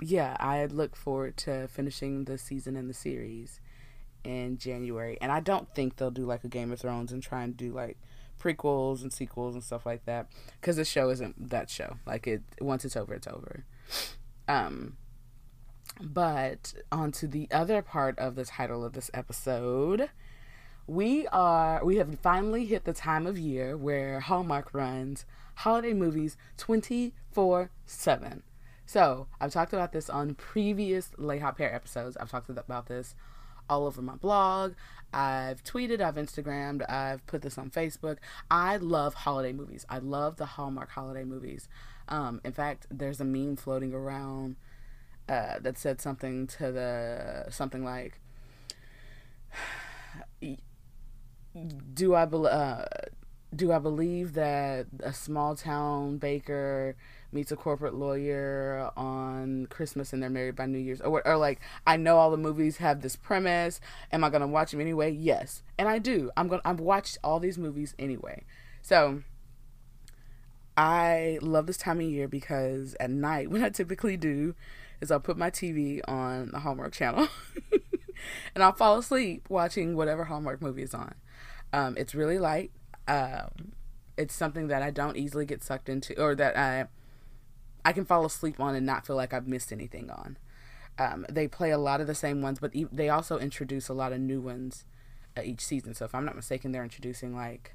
yeah, 0.00 0.36
I 0.38 0.64
look 0.66 0.96
forward 0.96 1.36
to 1.38 1.68
finishing 1.68 2.24
the 2.24 2.38
season 2.38 2.76
and 2.76 2.88
the 2.90 2.94
series 2.94 3.60
in 4.28 4.58
January. 4.58 5.16
And 5.22 5.32
I 5.32 5.40
don't 5.40 5.74
think 5.74 5.96
they'll 5.96 6.10
do 6.10 6.26
like 6.26 6.44
a 6.44 6.48
Game 6.48 6.70
of 6.70 6.78
Thrones 6.78 7.12
and 7.12 7.22
try 7.22 7.42
and 7.42 7.56
do 7.56 7.72
like 7.72 7.96
prequels 8.38 9.00
and 9.02 9.10
sequels 9.12 9.54
and 9.54 9.64
stuff 9.64 9.86
like 9.86 10.04
that 10.04 10.28
because 10.60 10.76
the 10.76 10.84
show 10.84 11.08
isn't 11.08 11.48
that 11.48 11.70
show. 11.70 11.96
Like 12.06 12.26
it 12.26 12.42
once 12.60 12.84
it's 12.84 12.96
over, 12.96 13.14
it's 13.14 13.26
over. 13.26 13.64
Um 14.46 14.98
but 16.00 16.74
on 16.92 17.10
to 17.12 17.26
the 17.26 17.48
other 17.50 17.80
part 17.80 18.18
of 18.18 18.34
the 18.34 18.44
title 18.44 18.84
of 18.84 18.92
this 18.92 19.10
episode. 19.14 20.10
We 20.86 21.26
are 21.28 21.82
we 21.82 21.96
have 21.96 22.14
finally 22.20 22.66
hit 22.66 22.84
the 22.84 22.92
time 22.92 23.26
of 23.26 23.38
year 23.38 23.78
where 23.78 24.20
Hallmark 24.20 24.74
runs 24.74 25.24
holiday 25.54 25.94
movies 25.94 26.36
24/7. 26.58 28.42
So, 28.84 29.26
I've 29.38 29.52
talked 29.52 29.74
about 29.74 29.92
this 29.92 30.08
on 30.08 30.34
previous 30.34 31.10
Lay 31.18 31.40
Hot 31.40 31.58
Pair 31.58 31.74
episodes. 31.74 32.16
I've 32.16 32.30
talked 32.30 32.48
about 32.48 32.86
this 32.86 33.14
all 33.68 33.86
over 33.86 34.02
my 34.02 34.16
blog. 34.16 34.74
I've 35.12 35.64
tweeted, 35.64 36.00
I've 36.00 36.16
Instagrammed, 36.16 36.88
I've 36.90 37.26
put 37.26 37.42
this 37.42 37.56
on 37.56 37.70
Facebook. 37.70 38.18
I 38.50 38.76
love 38.76 39.14
holiday 39.14 39.52
movies. 39.52 39.86
I 39.88 39.98
love 39.98 40.36
the 40.36 40.46
Hallmark 40.46 40.90
holiday 40.90 41.24
movies. 41.24 41.68
Um, 42.08 42.40
in 42.44 42.52
fact, 42.52 42.86
there's 42.90 43.20
a 43.20 43.24
meme 43.24 43.56
floating 43.56 43.94
around 43.94 44.56
uh, 45.28 45.58
that 45.60 45.78
said 45.78 46.00
something 46.00 46.46
to 46.46 46.72
the 46.72 47.46
something 47.50 47.84
like, 47.84 48.20
"Do 51.94 52.14
I 52.14 52.24
be- 52.24 52.46
uh, 52.46 52.84
do 53.54 53.72
I 53.72 53.78
believe 53.78 54.34
that 54.34 54.86
a 55.00 55.12
small 55.12 55.54
town 55.56 56.18
baker?" 56.18 56.96
Meets 57.32 57.52
a 57.52 57.56
corporate 57.56 57.94
lawyer 57.94 58.90
on 58.96 59.66
Christmas 59.66 60.12
and 60.12 60.22
they're 60.22 60.30
married 60.30 60.56
by 60.56 60.66
New 60.66 60.78
Year's. 60.78 61.00
Or, 61.00 61.26
or 61.26 61.36
like, 61.36 61.60
I 61.86 61.96
know 61.96 62.16
all 62.16 62.30
the 62.30 62.36
movies 62.36 62.78
have 62.78 63.02
this 63.02 63.16
premise. 63.16 63.80
Am 64.12 64.24
I 64.24 64.30
to 64.40 64.46
watch 64.46 64.70
them 64.70 64.80
anyway? 64.80 65.10
Yes. 65.10 65.62
And 65.78 65.88
I 65.88 65.98
do. 65.98 66.30
I'm 66.36 66.48
to, 66.48 66.60
I've 66.64 66.80
watched 66.80 67.18
all 67.22 67.38
these 67.40 67.58
movies 67.58 67.94
anyway. 67.98 68.44
So 68.82 69.22
I 70.76 71.38
love 71.42 71.66
this 71.66 71.76
time 71.76 72.00
of 72.00 72.06
year 72.06 72.28
because 72.28 72.96
at 72.98 73.10
night, 73.10 73.50
what 73.50 73.62
I 73.62 73.70
typically 73.70 74.16
do 74.16 74.54
is 75.00 75.10
I'll 75.10 75.20
put 75.20 75.36
my 75.36 75.50
TV 75.50 76.00
on 76.08 76.50
the 76.52 76.60
Hallmark 76.60 76.92
channel 76.92 77.28
and 78.54 78.64
I'll 78.64 78.72
fall 78.72 78.98
asleep 78.98 79.46
watching 79.48 79.96
whatever 79.96 80.24
Hallmark 80.24 80.62
movie 80.62 80.82
is 80.82 80.94
on. 80.94 81.14
Um, 81.72 81.96
it's 81.98 82.14
really 82.14 82.38
light. 82.38 82.70
Um, 83.06 83.72
it's 84.16 84.34
something 84.34 84.68
that 84.68 84.82
I 84.82 84.90
don't 84.90 85.16
easily 85.16 85.46
get 85.46 85.62
sucked 85.62 85.88
into, 85.88 86.20
or 86.20 86.34
that 86.34 86.56
I 86.56 86.86
I 87.84 87.92
can 87.92 88.04
fall 88.04 88.24
asleep 88.24 88.60
on 88.60 88.74
and 88.74 88.86
not 88.86 89.06
feel 89.06 89.16
like 89.16 89.32
I've 89.32 89.48
missed 89.48 89.72
anything 89.72 90.10
on. 90.10 90.36
Um, 90.98 91.26
they 91.28 91.46
play 91.46 91.70
a 91.70 91.78
lot 91.78 92.00
of 92.00 92.06
the 92.06 92.14
same 92.14 92.42
ones, 92.42 92.58
but 92.58 92.74
e- 92.74 92.86
they 92.90 93.08
also 93.08 93.38
introduce 93.38 93.88
a 93.88 93.94
lot 93.94 94.12
of 94.12 94.20
new 94.20 94.40
ones 94.40 94.84
uh, 95.36 95.42
each 95.42 95.60
season. 95.60 95.94
So 95.94 96.04
if 96.04 96.14
I'm 96.14 96.24
not 96.24 96.34
mistaken, 96.34 96.72
they're 96.72 96.82
introducing 96.82 97.34
like 97.36 97.74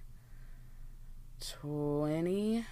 20, 1.39 2.65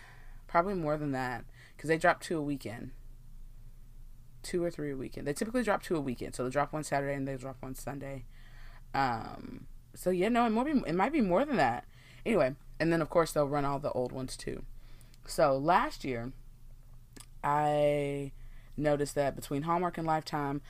probably 0.47 0.73
more 0.73 0.97
than 0.97 1.13
that, 1.13 1.45
because 1.75 1.87
they 1.87 1.97
drop 1.97 2.21
two 2.21 2.37
a 2.37 2.41
weekend. 2.41 2.91
Two 4.43 4.63
or 4.63 4.71
three 4.71 4.91
a 4.91 4.97
weekend. 4.97 5.25
They 5.27 5.33
typically 5.33 5.63
drop 5.63 5.83
two 5.83 5.95
a 5.95 6.01
weekend. 6.01 6.35
So 6.35 6.43
they 6.43 6.49
drop 6.49 6.73
one 6.73 6.83
Saturday 6.83 7.13
and 7.13 7.27
they 7.27 7.37
drop 7.37 7.57
one 7.61 7.75
Sunday. 7.75 8.25
Um, 8.93 9.67
so 9.95 10.09
yeah, 10.09 10.29
no, 10.29 10.45
it 10.45 10.49
might 10.49 10.65
be 10.65 10.81
it 10.87 10.95
might 10.95 11.13
be 11.13 11.21
more 11.21 11.45
than 11.45 11.57
that. 11.57 11.85
Anyway, 12.25 12.55
and 12.79 12.91
then 12.91 13.01
of 13.01 13.09
course 13.09 13.31
they'll 13.31 13.47
run 13.47 13.65
all 13.65 13.79
the 13.79 13.91
old 13.91 14.11
ones 14.11 14.35
too. 14.35 14.63
So 15.25 15.57
last 15.57 16.03
year 16.03 16.33
I 17.43 18.31
noticed 18.77 19.15
that 19.15 19.35
between 19.35 19.63
Hallmark 19.63 19.97
and 19.97 20.07
Lifetime, 20.07 20.61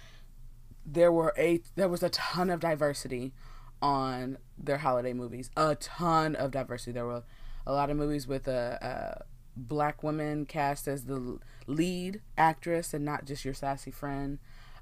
there 0.86 1.12
were 1.12 1.34
a 1.38 1.62
there 1.76 1.90
was 1.90 2.04
a 2.04 2.10
ton 2.10 2.50
of 2.50 2.60
diversity 2.60 3.34
on 3.82 4.38
their 4.58 4.78
holiday 4.78 5.14
movies. 5.14 5.50
A 5.58 5.76
ton 5.76 6.36
of 6.36 6.52
diversity. 6.52 6.92
There 6.92 7.06
were 7.06 7.24
a 7.66 7.74
lot 7.74 7.90
of 7.90 7.98
movies 7.98 8.28
with 8.28 8.48
a, 8.48 8.78
a 8.82 9.26
black 9.56 10.04
woman 10.04 10.46
cast 10.46 10.88
as 10.88 11.06
the 11.06 11.40
lead 11.68 12.22
actress 12.38 12.94
and 12.94 13.06
not 13.06 13.26
just 13.26 13.46
your 13.46 13.54
sassy 13.54 13.92
friend. 13.92 14.40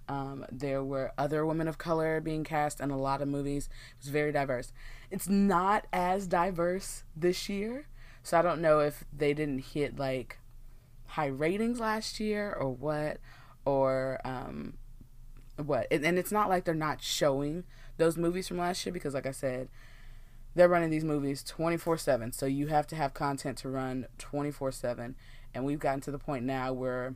Um, 0.08 0.46
there 0.52 0.84
were 0.84 1.12
other 1.18 1.46
women 1.46 1.68
of 1.68 1.78
color 1.78 2.20
being 2.20 2.44
cast 2.44 2.80
in 2.80 2.90
a 2.90 2.98
lot 2.98 3.22
of 3.22 3.28
movies. 3.28 3.70
It 3.92 4.06
was 4.06 4.10
very 4.10 4.32
diverse. 4.32 4.74
It's 5.12 5.30
not 5.30 5.86
as 5.94 6.28
diverse 6.28 7.04
this 7.16 7.48
year, 7.48 7.88
so 8.24 8.40
I 8.40 8.42
don't 8.42 8.62
know 8.62 8.80
if 8.80 9.04
they 9.16 9.34
didn't 9.34 9.66
hit 9.66 10.00
like 10.00 10.39
high 11.10 11.28
ratings 11.28 11.80
last 11.80 12.20
year 12.20 12.54
or 12.54 12.70
what, 12.70 13.18
or 13.66 14.20
um, 14.24 14.74
what. 15.58 15.88
And, 15.92 16.06
and 16.06 16.18
it's 16.18 16.32
not 16.32 16.50
like 16.50 16.66
they're 16.66 16.74
not 16.74 17.02
showing 17.02 17.64
those 17.98 18.18
movies 18.18 18.48
from 18.48 18.58
last 18.58 18.86
year 18.86 18.94
because, 18.94 19.14
like 19.14 19.26
I 19.26 19.32
said, 19.32 19.70
they're 20.56 20.70
running 20.70 20.90
these 20.90 21.04
movies 21.04 21.44
24 21.44 21.98
7. 21.98 22.32
So 22.32 22.46
you 22.46 22.68
have 22.68 22.88
to 22.88 22.96
have 22.96 23.14
content 23.14 23.58
to 23.60 23.70
run 23.70 24.08
24 24.18 24.72
7. 24.72 25.16
And 25.54 25.66
we've 25.66 25.80
gotten 25.80 26.02
to 26.02 26.12
the 26.12 26.20
point 26.20 26.46
now 26.46 26.74
where 26.74 27.16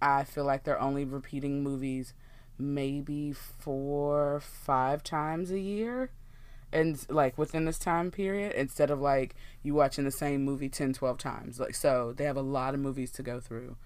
I 0.00 0.24
feel 0.24 0.44
like 0.44 0.64
they're 0.64 0.80
only 0.80 1.04
repeating 1.04 1.62
movies 1.62 2.14
maybe 2.58 3.32
four, 3.32 4.40
five 4.40 5.02
times 5.02 5.50
a 5.50 5.58
year. 5.58 6.10
And 6.72 7.04
like 7.08 7.36
within 7.36 7.64
this 7.64 7.78
time 7.78 8.10
period, 8.10 8.52
instead 8.52 8.90
of 8.90 9.00
like 9.00 9.34
you 9.62 9.74
watching 9.74 10.04
the 10.04 10.10
same 10.10 10.44
movie 10.44 10.68
10, 10.68 10.92
12 10.92 11.18
times. 11.18 11.58
Like, 11.58 11.74
so 11.74 12.14
they 12.16 12.24
have 12.24 12.36
a 12.36 12.42
lot 12.42 12.74
of 12.74 12.80
movies 12.80 13.10
to 13.12 13.22
go 13.22 13.40
through. 13.40 13.76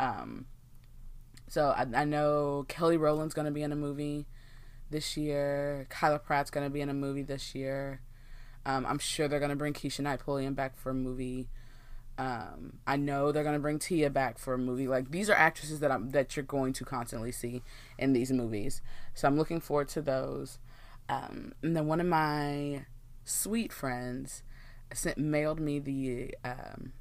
Um, 0.00 0.46
so 1.48 1.68
I, 1.76 1.86
I 1.94 2.04
know 2.04 2.64
Kelly 2.68 2.96
Rowland's 2.96 3.34
going 3.34 3.44
to 3.46 3.52
be 3.52 3.62
in 3.62 3.72
a 3.72 3.76
movie 3.76 4.26
this 4.90 5.16
year. 5.16 5.86
Kyla 5.90 6.18
Pratt's 6.18 6.50
going 6.50 6.66
to 6.66 6.70
be 6.70 6.80
in 6.80 6.88
a 6.88 6.94
movie 6.94 7.22
this 7.22 7.54
year. 7.54 8.00
Um, 8.64 8.86
I'm 8.86 8.98
sure 8.98 9.28
they're 9.28 9.40
going 9.40 9.50
to 9.50 9.56
bring 9.56 9.74
Keshia 9.74 10.00
Knight 10.00 10.20
Pulliam 10.20 10.54
back 10.54 10.76
for 10.76 10.90
a 10.90 10.94
movie. 10.94 11.48
Um, 12.18 12.74
I 12.86 12.96
know 12.96 13.32
they're 13.32 13.42
gonna 13.42 13.58
bring 13.58 13.78
Tia 13.78 14.10
back 14.10 14.38
for 14.38 14.54
a 14.54 14.58
movie. 14.58 14.86
Like 14.86 15.10
these 15.10 15.30
are 15.30 15.34
actresses 15.34 15.80
that 15.80 15.90
I'm 15.90 16.10
that 16.10 16.36
you're 16.36 16.44
going 16.44 16.72
to 16.74 16.84
constantly 16.84 17.32
see 17.32 17.62
in 17.98 18.12
these 18.12 18.30
movies. 18.30 18.82
So 19.14 19.26
I'm 19.26 19.38
looking 19.38 19.60
forward 19.60 19.88
to 19.88 20.02
those. 20.02 20.58
Um, 21.08 21.52
and 21.62 21.76
then 21.76 21.86
one 21.86 22.00
of 22.00 22.06
my 22.06 22.86
sweet 23.24 23.72
friends 23.72 24.42
sent 24.92 25.18
mailed 25.18 25.60
me 25.60 25.78
the 25.78 26.34
um, 26.44 26.92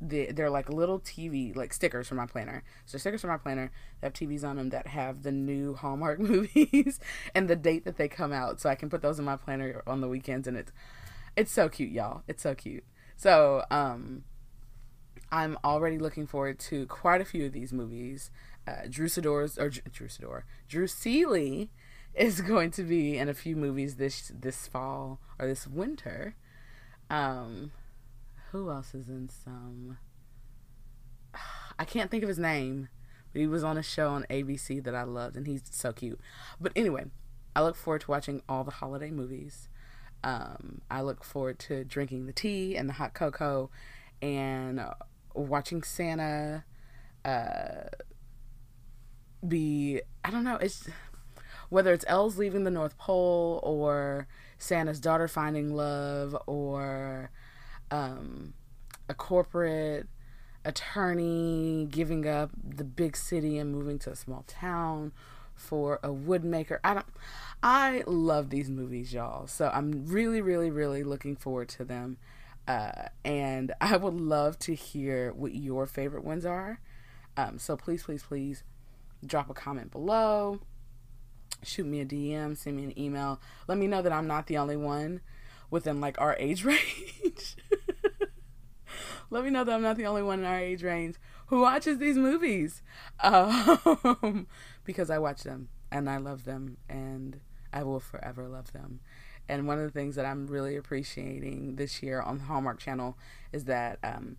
the 0.00 0.30
they're 0.32 0.50
like 0.50 0.68
little 0.68 1.00
TV 1.00 1.54
like 1.54 1.72
stickers 1.72 2.08
for 2.08 2.14
my 2.14 2.26
planner. 2.26 2.62
So 2.86 2.98
stickers 2.98 3.20
for 3.20 3.28
my 3.28 3.36
planner 3.36 3.70
they 4.00 4.06
have 4.06 4.12
TVs 4.12 4.44
on 4.44 4.56
them 4.56 4.70
that 4.70 4.86
have 4.88 5.22
the 5.22 5.32
new 5.32 5.74
Hallmark 5.74 6.18
movies 6.20 7.00
and 7.34 7.48
the 7.48 7.56
date 7.56 7.84
that 7.84 7.96
they 7.96 8.08
come 8.08 8.32
out, 8.32 8.60
so 8.60 8.68
I 8.68 8.74
can 8.74 8.90
put 8.90 9.02
those 9.02 9.18
in 9.18 9.24
my 9.24 9.36
planner 9.36 9.82
on 9.86 10.00
the 10.00 10.08
weekends. 10.08 10.46
And 10.46 10.56
it's 10.56 10.72
it's 11.36 11.52
so 11.52 11.68
cute, 11.68 11.92
y'all. 11.92 12.22
It's 12.26 12.42
so 12.42 12.54
cute. 12.54 12.84
So, 13.16 13.64
um, 13.70 14.24
I'm 15.30 15.58
already 15.64 15.98
looking 15.98 16.26
forward 16.26 16.58
to 16.60 16.86
quite 16.86 17.20
a 17.20 17.24
few 17.24 17.46
of 17.46 17.52
these 17.52 17.72
movies. 17.72 18.30
Uh, 18.66 18.86
Drew 18.88 19.08
Sidor's 19.08 19.58
or 19.58 19.70
Drew 20.68 20.86
Seeley 20.86 21.70
is 22.14 22.40
going 22.42 22.70
to 22.72 22.82
be 22.82 23.16
in 23.16 23.28
a 23.28 23.34
few 23.34 23.56
movies 23.56 23.96
this 23.96 24.32
this 24.34 24.66
fall 24.66 25.20
or 25.38 25.46
this 25.46 25.66
winter. 25.66 26.34
Um, 27.10 27.72
who 28.52 28.70
else 28.70 28.94
is 28.94 29.08
in 29.08 29.28
some? 29.28 29.98
I 31.78 31.84
can't 31.84 32.10
think 32.10 32.22
of 32.22 32.28
his 32.28 32.38
name, 32.38 32.88
but 33.32 33.40
he 33.40 33.46
was 33.46 33.64
on 33.64 33.78
a 33.78 33.82
show 33.82 34.10
on 34.10 34.26
ABC 34.30 34.82
that 34.84 34.94
I 34.94 35.04
loved, 35.04 35.36
and 35.36 35.46
he's 35.46 35.62
so 35.70 35.92
cute. 35.92 36.20
But 36.60 36.72
anyway, 36.74 37.06
I 37.54 37.62
look 37.62 37.76
forward 37.76 38.02
to 38.02 38.10
watching 38.10 38.42
all 38.48 38.64
the 38.64 38.70
holiday 38.70 39.10
movies. 39.10 39.68
Um, 40.24 40.80
I 40.90 41.00
look 41.02 41.22
forward 41.22 41.58
to 41.60 41.84
drinking 41.84 42.26
the 42.26 42.32
tea 42.32 42.76
and 42.76 42.88
the 42.88 42.94
hot 42.94 43.14
cocoa 43.14 43.70
and 44.20 44.80
watching 45.34 45.82
Santa 45.82 46.64
uh, 47.24 47.88
be, 49.46 50.00
I 50.24 50.30
don't 50.30 50.44
know, 50.44 50.56
it's 50.56 50.88
whether 51.68 51.92
it's 51.92 52.04
elves 52.08 52.38
leaving 52.38 52.64
the 52.64 52.70
North 52.70 52.96
Pole 52.98 53.60
or 53.62 54.26
Santa's 54.58 55.00
daughter 55.00 55.28
finding 55.28 55.74
love 55.74 56.36
or 56.46 57.30
um, 57.90 58.54
a 59.08 59.14
corporate 59.14 60.06
attorney 60.64 61.86
giving 61.90 62.26
up 62.26 62.50
the 62.62 62.84
big 62.84 63.16
city 63.16 63.58
and 63.58 63.72
moving 63.72 63.98
to 63.98 64.10
a 64.10 64.16
small 64.16 64.44
town 64.46 65.12
for 65.54 65.98
a 66.02 66.08
woodmaker. 66.08 66.78
I 66.84 66.94
don't 66.94 67.06
I 67.62 68.04
love 68.06 68.50
these 68.50 68.70
movies, 68.70 69.12
y'all. 69.12 69.46
So 69.46 69.70
I'm 69.72 70.06
really, 70.06 70.40
really, 70.40 70.70
really 70.70 71.02
looking 71.02 71.36
forward 71.36 71.68
to 71.70 71.84
them. 71.84 72.18
Uh, 72.66 73.08
and 73.24 73.72
I 73.80 73.96
would 73.96 74.14
love 74.14 74.58
to 74.60 74.74
hear 74.74 75.32
what 75.32 75.54
your 75.54 75.86
favorite 75.86 76.24
ones 76.24 76.46
are. 76.46 76.80
Um, 77.36 77.58
so 77.58 77.76
please, 77.76 78.04
please, 78.04 78.22
please 78.22 78.62
drop 79.24 79.50
a 79.50 79.54
comment 79.54 79.90
below. 79.90 80.60
Shoot 81.62 81.86
me 81.86 82.00
a 82.00 82.06
DM, 82.06 82.56
send 82.56 82.76
me 82.76 82.84
an 82.84 82.98
email. 82.98 83.40
Let 83.66 83.78
me 83.78 83.86
know 83.86 84.02
that 84.02 84.12
I'm 84.12 84.26
not 84.26 84.46
the 84.46 84.58
only 84.58 84.76
one 84.76 85.20
within 85.70 86.00
like 86.00 86.20
our 86.20 86.36
age 86.38 86.64
range. 86.66 87.56
Let 89.30 89.44
me 89.44 89.50
know 89.50 89.64
that 89.64 89.74
I'm 89.74 89.82
not 89.82 89.96
the 89.96 90.06
only 90.06 90.22
one 90.22 90.38
in 90.38 90.44
our 90.46 90.58
age 90.58 90.82
range 90.82 91.16
who 91.46 91.60
watches 91.60 91.98
these 91.98 92.16
movies. 92.16 92.82
Um, 93.20 94.46
because 94.84 95.10
I 95.10 95.18
watch 95.18 95.42
them 95.42 95.68
and 95.90 96.08
I 96.08 96.16
love 96.16 96.44
them 96.44 96.78
and 96.88 97.40
I 97.72 97.82
will 97.82 98.00
forever 98.00 98.48
love 98.48 98.72
them. 98.72 99.00
And 99.48 99.66
one 99.66 99.78
of 99.78 99.84
the 99.84 99.98
things 99.98 100.14
that 100.16 100.26
I'm 100.26 100.46
really 100.46 100.76
appreciating 100.76 101.76
this 101.76 102.02
year 102.02 102.20
on 102.20 102.38
the 102.38 102.44
Hallmark 102.44 102.78
Channel 102.78 103.16
is 103.52 103.64
that 103.64 103.98
um, 104.02 104.36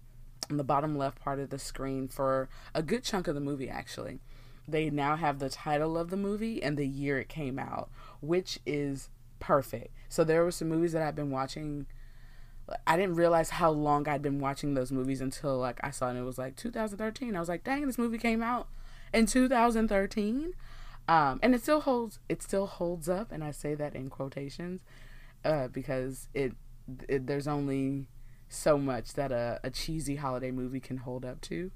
on 0.50 0.58
the 0.58 0.64
bottom 0.64 0.98
left 0.98 1.20
part 1.20 1.40
of 1.40 1.50
the 1.50 1.60
screen, 1.60 2.08
for 2.08 2.48
a 2.76 2.84
good 2.84 3.04
chunk 3.04 3.28
of 3.28 3.36
the 3.36 3.42
movie, 3.42 3.70
actually, 3.70 4.20
they 4.72 4.90
now 4.90 5.16
have 5.16 5.40
the 5.40 5.50
title 5.50 5.98
of 5.98 6.10
the 6.10 6.18
movie 6.18 6.62
and 6.62 6.78
the 6.78 6.88
year 6.88 7.20
it 7.20 7.30
came 7.30 7.60
out, 7.60 7.90
which 8.22 8.60
is 8.66 9.10
perfect. 9.40 9.94
So 10.10 10.24
there 10.24 10.44
were 10.44 10.52
some 10.52 10.70
movies 10.70 10.94
that 10.94 11.02
I've 11.02 11.16
been 11.16 11.32
watching. 11.32 11.86
I 12.86 12.98
didn't 12.98 13.16
realize 13.16 13.50
how 13.50 13.72
long 13.72 14.08
I'd 14.08 14.22
been 14.22 14.40
watching 14.40 14.74
those 14.76 14.92
movies 14.92 15.22
until 15.22 15.58
like 15.58 15.80
I 15.84 15.92
saw 15.92 16.08
it 16.08 16.12
and 16.12 16.20
it 16.20 16.24
was 16.24 16.38
like 16.38 16.56
2013. 16.56 17.36
I 17.36 17.40
was 17.40 17.50
like, 17.50 17.64
dang, 17.64 17.86
this 17.88 17.98
movie 17.98 18.18
came 18.18 18.44
out 18.44 18.68
in 19.14 19.26
2013. 19.26 20.54
Um, 21.08 21.40
and 21.42 21.56
it 21.56 21.64
still 21.64 21.82
holds 21.82 22.20
it 22.30 22.44
still 22.44 22.68
holds 22.68 23.10
up, 23.10 23.32
and 23.32 23.44
I 23.44 23.50
say 23.50 23.74
that 23.74 23.96
in 23.96 24.12
quotations 24.12 24.84
uh, 25.44 25.68
because 25.68 26.28
it, 26.36 26.54
it, 27.08 27.26
there's 27.26 27.48
only 27.48 28.06
so 28.48 28.78
much 28.78 29.14
that 29.14 29.32
a, 29.32 29.60
a 29.64 29.72
cheesy 29.72 30.18
holiday 30.18 30.52
movie 30.52 30.80
can 30.80 30.98
hold 30.98 31.26
up 31.26 31.42
to, 31.42 31.72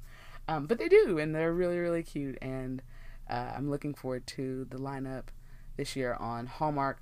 um, 0.47 0.65
but 0.65 0.77
they 0.77 0.87
do, 0.89 1.17
and 1.17 1.33
they're 1.33 1.53
really 1.53 1.77
really 1.77 2.03
cute, 2.03 2.37
and 2.41 2.81
uh, 3.29 3.53
I'm 3.55 3.69
looking 3.69 3.93
forward 3.93 4.27
to 4.27 4.65
the 4.69 4.77
lineup 4.77 5.25
this 5.77 5.95
year 5.95 6.15
on 6.19 6.47
Hallmark 6.47 7.01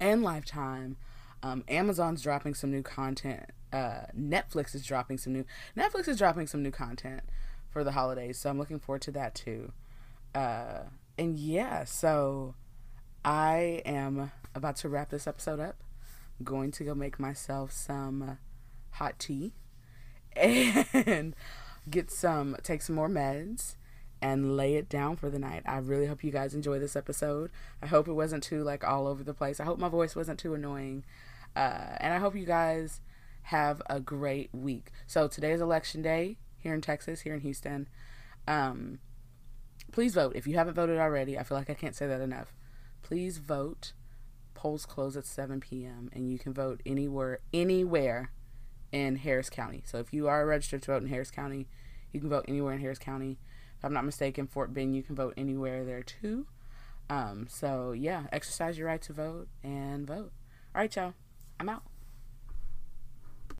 and 0.00 0.22
Lifetime. 0.22 0.96
Um, 1.42 1.64
Amazon's 1.68 2.22
dropping 2.22 2.54
some 2.54 2.70
new 2.70 2.82
content. 2.82 3.50
Uh, 3.72 4.06
Netflix 4.18 4.74
is 4.74 4.84
dropping 4.84 5.18
some 5.18 5.32
new. 5.32 5.44
Netflix 5.76 6.08
is 6.08 6.18
dropping 6.18 6.46
some 6.46 6.62
new 6.62 6.70
content 6.70 7.22
for 7.70 7.84
the 7.84 7.92
holidays, 7.92 8.38
so 8.38 8.50
I'm 8.50 8.58
looking 8.58 8.78
forward 8.78 9.02
to 9.02 9.10
that 9.12 9.34
too. 9.34 9.72
Uh, 10.34 10.84
and 11.18 11.38
yeah, 11.38 11.84
so 11.84 12.54
I 13.24 13.82
am 13.84 14.32
about 14.54 14.76
to 14.76 14.88
wrap 14.88 15.10
this 15.10 15.26
episode 15.26 15.60
up. 15.60 15.76
I'm 16.38 16.44
going 16.44 16.70
to 16.72 16.84
go 16.84 16.94
make 16.94 17.18
myself 17.18 17.72
some 17.72 18.38
hot 18.92 19.18
tea 19.18 19.52
and 20.36 21.34
get 21.88 22.10
some, 22.10 22.56
take 22.62 22.82
some 22.82 22.96
more 22.96 23.08
meds 23.08 23.76
and 24.22 24.56
lay 24.56 24.74
it 24.76 24.88
down 24.88 25.16
for 25.16 25.30
the 25.30 25.38
night. 25.38 25.62
I 25.66 25.78
really 25.78 26.06
hope 26.06 26.24
you 26.24 26.32
guys 26.32 26.54
enjoy 26.54 26.78
this 26.78 26.96
episode. 26.96 27.50
I 27.82 27.86
hope 27.86 28.08
it 28.08 28.14
wasn't 28.14 28.42
too 28.42 28.62
like 28.62 28.84
all 28.84 29.06
over 29.06 29.22
the 29.22 29.34
place. 29.34 29.60
I 29.60 29.64
hope 29.64 29.78
my 29.78 29.88
voice 29.88 30.16
wasn't 30.16 30.38
too 30.38 30.54
annoying. 30.54 31.04
Uh, 31.54 31.96
and 31.98 32.12
I 32.12 32.18
hope 32.18 32.34
you 32.34 32.46
guys 32.46 33.00
have 33.44 33.80
a 33.88 34.00
great 34.00 34.50
week. 34.52 34.90
So 35.06 35.28
today 35.28 35.52
is 35.52 35.60
election 35.60 36.02
day 36.02 36.38
here 36.58 36.74
in 36.74 36.80
Texas, 36.80 37.20
here 37.20 37.34
in 37.34 37.40
Houston. 37.40 37.88
Um, 38.48 38.98
please 39.92 40.14
vote. 40.14 40.34
If 40.34 40.46
you 40.46 40.56
haven't 40.56 40.74
voted 40.74 40.98
already, 40.98 41.38
I 41.38 41.42
feel 41.42 41.56
like 41.56 41.70
I 41.70 41.74
can't 41.74 41.94
say 41.94 42.06
that 42.06 42.20
enough. 42.20 42.54
Please 43.02 43.38
vote. 43.38 43.92
Polls 44.54 44.86
close 44.86 45.16
at 45.16 45.26
7 45.26 45.60
p.m. 45.60 46.10
and 46.12 46.30
you 46.30 46.38
can 46.38 46.52
vote 46.52 46.80
anywhere 46.86 47.40
anywhere 47.52 48.30
in 48.92 49.16
Harris 49.16 49.50
County. 49.50 49.82
So 49.84 49.98
if 49.98 50.12
you 50.12 50.28
are 50.28 50.46
registered 50.46 50.82
to 50.82 50.92
vote 50.92 51.02
in 51.02 51.08
Harris 51.08 51.30
County, 51.30 51.66
you 52.12 52.20
can 52.20 52.28
vote 52.28 52.44
anywhere 52.48 52.74
in 52.74 52.80
Harris 52.80 52.98
County. 52.98 53.38
If 53.78 53.84
I'm 53.84 53.92
not 53.92 54.04
mistaken, 54.04 54.46
Fort 54.46 54.72
Bend, 54.72 54.96
you 54.96 55.02
can 55.02 55.16
vote 55.16 55.34
anywhere 55.36 55.84
there 55.84 56.02
too. 56.02 56.46
Um, 57.08 57.46
so 57.48 57.92
yeah, 57.92 58.24
exercise 58.32 58.78
your 58.78 58.88
right 58.88 59.02
to 59.02 59.12
vote 59.12 59.48
and 59.62 60.06
vote. 60.06 60.32
All 60.74 60.80
right, 60.80 60.94
y'all. 60.94 61.14
I'm 61.58 61.68
out. 61.68 61.82